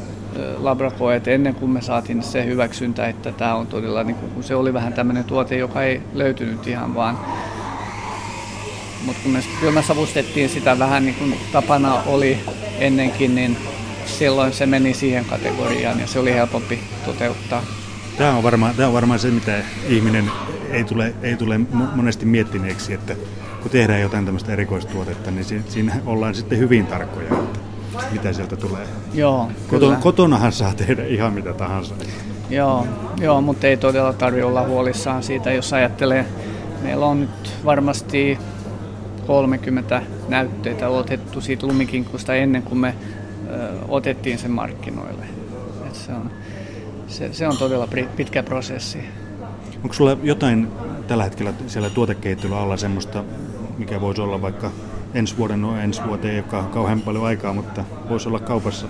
labrakoet 0.57 1.27
ennen 1.27 1.55
kuin 1.55 1.71
me 1.71 1.81
saatiin 1.81 2.23
se 2.23 2.45
hyväksyntä, 2.45 3.07
että 3.07 3.31
tämä 3.31 3.55
on 3.55 3.67
todella, 3.67 4.03
niin 4.03 4.15
kun 4.15 4.43
se 4.43 4.55
oli 4.55 4.73
vähän 4.73 4.93
tämmöinen 4.93 5.23
tuote, 5.23 5.57
joka 5.57 5.83
ei 5.83 6.01
löytynyt 6.13 6.67
ihan 6.67 6.95
vaan. 6.95 7.19
Mutta 9.05 9.21
kun 9.23 9.31
me, 9.31 9.39
kyllä 9.59 9.71
me 9.71 9.83
savustettiin 9.83 10.49
sitä 10.49 10.79
vähän 10.79 11.05
niin 11.05 11.15
kuin 11.15 11.35
tapana 11.51 12.01
oli 12.05 12.39
ennenkin, 12.79 13.35
niin 13.35 13.57
silloin 14.17 14.53
se 14.53 14.65
meni 14.65 14.93
siihen 14.93 15.25
kategoriaan 15.25 15.99
ja 15.99 16.07
se 16.07 16.19
oli 16.19 16.33
helpompi 16.33 16.79
toteuttaa. 17.05 17.63
Tämä 18.17 18.33
on 18.33 18.43
varmaan, 18.43 18.75
tämä 18.75 18.87
on 18.87 18.93
varmaan 18.93 19.19
se, 19.19 19.27
mitä 19.27 19.53
ihminen 19.87 20.31
ei 20.71 20.83
tule, 20.83 21.13
ei 21.21 21.35
tule 21.35 21.59
monesti 21.95 22.25
miettineeksi, 22.25 22.93
että 22.93 23.15
kun 23.61 23.71
tehdään 23.71 24.01
jotain 24.01 24.25
tämmöistä 24.25 24.53
erikoistuotetta, 24.53 25.31
niin 25.31 25.45
siinä 25.67 25.95
ollaan 26.05 26.35
sitten 26.35 26.57
hyvin 26.57 26.87
tarkkoja, 26.87 27.27
että 27.27 27.59
mitä 28.11 28.33
sieltä 28.33 28.55
tulee. 28.55 28.87
Joo, 29.13 29.51
Koton, 29.67 29.95
kotonahan 29.95 30.51
saa 30.51 30.73
tehdä 30.73 31.05
ihan 31.05 31.33
mitä 31.33 31.53
tahansa. 31.53 31.95
Joo, 32.49 32.87
joo 33.21 33.41
mutta 33.41 33.67
ei 33.67 33.77
todella 33.77 34.13
tarvitse 34.13 34.45
olla 34.45 34.67
huolissaan 34.67 35.23
siitä, 35.23 35.51
jos 35.51 35.73
ajattelee. 35.73 36.25
Meillä 36.83 37.05
on 37.05 37.21
nyt 37.21 37.53
varmasti 37.65 38.37
30 39.27 40.01
näytteitä 40.27 40.89
otettu 40.89 41.41
siitä 41.41 41.67
lumikinkusta 41.67 42.35
ennen 42.35 42.63
kuin 42.63 42.79
me 42.79 42.95
otettiin 43.87 44.37
sen 44.37 44.51
markkinoille. 44.51 45.25
Et 45.87 45.95
se, 45.95 46.11
on, 46.11 46.31
se, 47.07 47.33
se 47.33 47.47
on 47.47 47.57
todella 47.57 47.87
pitkä 48.15 48.43
prosessi. 48.43 48.99
Onko 49.83 49.93
sulla 49.93 50.17
jotain 50.23 50.67
tällä 51.07 51.23
hetkellä 51.23 51.53
siellä 51.67 51.89
tuotekehittelyllä 51.89 52.59
alla 52.59 52.77
semmoista, 52.77 53.23
mikä 53.77 54.01
voisi 54.01 54.21
olla 54.21 54.41
vaikka 54.41 54.71
ensi 55.13 55.37
vuoden, 55.37 55.61
no 55.61 55.79
ensi 55.79 56.01
vuoteen 56.07 56.33
ei 56.33 56.43
ole 56.53 56.63
kauhean 56.63 57.01
paljon 57.01 57.25
aikaa, 57.25 57.53
mutta 57.53 57.83
voisi 58.09 58.27
olla 58.27 58.39
kaupassa 58.39 58.87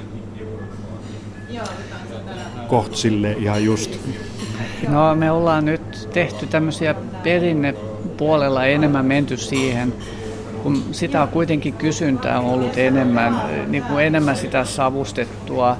koht 2.68 2.96
sille 2.96 3.32
ihan 3.32 3.64
just. 3.64 4.00
No 4.88 5.16
me 5.16 5.32
ollaan 5.32 5.66
nyt 5.66 6.10
tehty 6.14 6.48
tämmöisiä 6.48 6.96
perinnepuolella 7.24 8.66
enemmän 8.66 9.06
menty 9.06 9.38
siihen, 9.38 9.94
kun 10.68 10.84
sitä 10.92 11.22
on 11.22 11.28
kuitenkin 11.28 11.74
kysyntää 11.74 12.40
ollut 12.40 12.78
enemmän, 12.78 13.42
niin 13.68 13.84
kuin 13.84 14.06
enemmän 14.06 14.36
sitä 14.36 14.66
savustettua. 14.66 15.78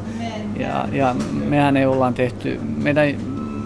Ja, 0.60 0.88
ja 0.92 1.16
mehän 1.34 1.78
ei 1.78 1.86
ollaan 1.86 2.14
tehty, 2.14 2.60
meidän 2.84 3.08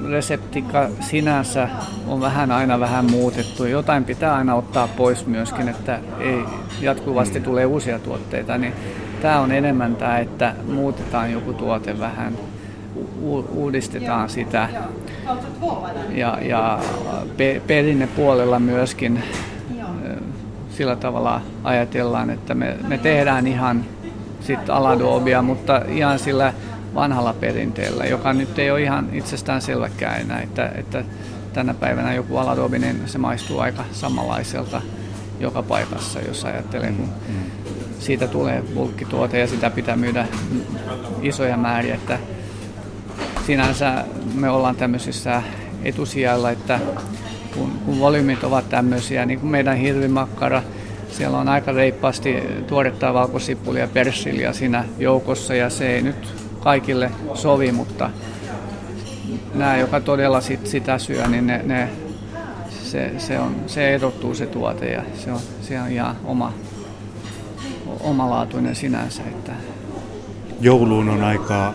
reseptika 0.09 0.89
sinänsä 0.99 1.69
on 2.07 2.21
vähän 2.21 2.51
aina 2.51 2.79
vähän 2.79 3.11
muutettu. 3.11 3.65
Jotain 3.65 4.03
pitää 4.03 4.35
aina 4.35 4.55
ottaa 4.55 4.87
pois 4.87 5.27
myöskin, 5.27 5.69
että 5.69 5.99
ei 6.19 6.43
jatkuvasti 6.81 7.39
tule 7.39 7.65
uusia 7.65 7.99
tuotteita. 7.99 8.57
Niin 8.57 8.73
tämä 9.21 9.39
on 9.39 9.51
enemmän 9.51 9.95
tämä, 9.95 10.19
että 10.19 10.55
muutetaan 10.73 11.31
joku 11.31 11.53
tuote 11.53 11.99
vähän, 11.99 12.33
u- 13.21 13.47
uudistetaan 13.53 14.29
sitä. 14.29 14.69
Ja, 16.09 16.37
ja 16.41 16.79
pe- 17.37 17.61
perinnepuolella 17.67 18.59
myöskin 18.59 19.23
sillä 20.71 20.95
tavalla 20.95 21.41
ajatellaan, 21.63 22.29
että 22.29 22.53
me, 22.53 22.77
me 22.87 22.97
tehdään 22.97 23.47
ihan 23.47 23.85
sit 24.41 24.69
aladobia, 24.69 25.41
mutta 25.41 25.81
ihan 25.87 26.19
sillä 26.19 26.53
vanhalla 26.95 27.33
perinteellä, 27.33 28.05
joka 28.05 28.33
nyt 28.33 28.59
ei 28.59 28.71
ole 28.71 28.81
ihan 28.81 29.09
itsestään 29.13 29.61
selväkään 29.61 30.21
enää, 30.21 30.41
että, 30.41 30.71
että 30.75 31.03
tänä 31.53 31.73
päivänä 31.73 32.13
joku 32.13 32.37
aladobi, 32.37 32.79
niin 32.79 33.01
se 33.05 33.17
maistuu 33.17 33.59
aika 33.59 33.83
samanlaiselta 33.91 34.81
joka 35.39 35.63
paikassa, 35.63 36.19
jos 36.19 36.45
ajattelee, 36.45 36.91
kun 36.91 37.09
siitä 37.99 38.27
tulee 38.27 38.63
bulkkituote 38.73 39.39
ja 39.39 39.47
sitä 39.47 39.69
pitää 39.69 39.95
myydä 39.95 40.27
isoja 41.21 41.57
määriä, 41.57 41.95
että 41.95 42.19
sinänsä 43.45 44.05
me 44.33 44.49
ollaan 44.49 44.75
tämmöisissä 44.75 45.43
etusijalla, 45.83 46.51
että 46.51 46.79
kun, 47.53 47.71
kun 47.85 47.99
volyymit 47.99 48.43
ovat 48.43 48.69
tämmöisiä, 48.69 49.25
niin 49.25 49.39
kuin 49.39 49.51
meidän 49.51 49.77
hirvimakkara, 49.77 50.63
siellä 51.09 51.37
on 51.37 51.49
aika 51.49 51.71
reippaasti 51.71 52.35
tuoretta 52.67 53.13
valkosipulia 53.13 53.81
ja 53.81 53.87
persiliä 53.87 54.53
siinä 54.53 54.85
joukossa 54.99 55.55
ja 55.55 55.69
se 55.69 55.95
ei 55.95 56.01
nyt 56.01 56.35
kaikille 56.59 57.11
sovi, 57.33 57.71
mutta 57.71 58.09
nämä, 59.55 59.77
joka 59.77 59.99
todella 59.99 60.41
sit 60.41 60.67
sitä 60.67 60.97
syö, 60.97 61.27
niin 61.27 61.47
ne, 61.47 61.61
ne, 61.63 61.89
se, 62.69 63.11
se, 63.17 63.39
on, 63.39 63.55
se 63.67 63.93
erottuu 63.93 64.33
se 64.33 64.45
tuote 64.45 64.91
ja 64.91 65.03
se 65.15 65.31
on, 65.31 65.39
se 65.61 65.81
on 65.81 65.91
ihan 65.91 66.15
oma, 66.25 66.53
omalaatuinen 67.99 68.75
sinänsä. 68.75 69.23
Että... 69.23 69.51
Jouluun 70.61 71.09
on 71.09 71.23
aikaa 71.23 71.73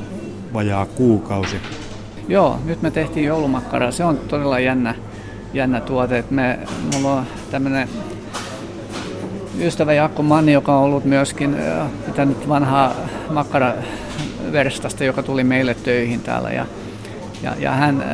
vajaa 0.52 0.86
kuukausi. 0.86 1.56
Joo, 2.28 2.58
nyt 2.64 2.82
me 2.82 2.90
tehtiin 2.90 3.26
joulumakkara. 3.26 3.90
Se 3.90 4.04
on 4.04 4.18
todella 4.18 4.58
jännä, 4.58 4.94
jännä 5.56 5.80
tuote. 5.80 6.24
Me, 6.30 6.58
mulla 6.92 7.12
on 7.12 7.26
tämmöinen 7.50 7.88
ystävä 9.60 9.92
Jaakko 9.92 10.22
Manni, 10.22 10.52
joka 10.52 10.76
on 10.76 10.84
ollut 10.84 11.04
myöskin 11.04 11.56
pitänyt 12.06 12.48
vanhaa 12.48 12.94
makkaraverstasta, 13.30 15.04
joka 15.04 15.22
tuli 15.22 15.44
meille 15.44 15.74
töihin 15.74 16.20
täällä. 16.20 16.50
Ja, 16.50 16.66
ja, 17.42 17.52
ja 17.58 17.72
hän 17.72 18.04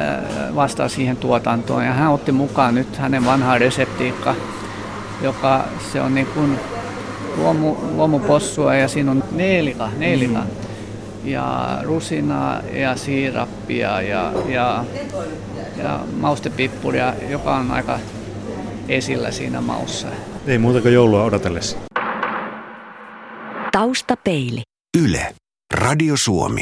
vastaa 0.55 0.89
siihen 0.89 1.17
tuotantoon 1.17 1.85
ja 1.85 1.93
hän 1.93 2.13
otti 2.13 2.33
mukaan 2.33 2.75
nyt 2.75 2.97
hänen 2.97 3.25
vanhaa 3.25 3.59
reseptiikka, 3.59 4.35
joka 5.23 5.65
se 5.93 6.01
on 6.01 6.15
niin 6.15 6.27
kuin 6.27 6.59
luomu, 7.37 7.77
luomupossua 7.97 8.75
ja 8.75 8.89
siinä 8.89 9.11
on 9.11 9.25
neelika, 9.33 9.89
neelika. 9.99 10.39
Mm. 10.39 10.47
ja 11.25 11.79
rusinaa 11.83 12.61
ja 12.73 12.97
siirappia 12.97 14.03
ja, 14.03 14.33
ja, 14.49 14.85
ja 15.77 16.01
maustepippuria, 16.21 17.15
joka 17.29 17.57
on 17.57 17.71
aika 17.71 17.99
esillä 18.89 19.31
siinä 19.31 19.61
maussa. 19.61 20.09
Ei 20.47 20.59
muuta 20.59 20.81
kuin 20.81 20.95
joulua 20.95 21.25
odotellessa. 21.25 21.77
Taustapeili. 23.73 24.63
Yle. 24.99 25.35
Radio 25.75 26.17
Suomi. 26.17 26.61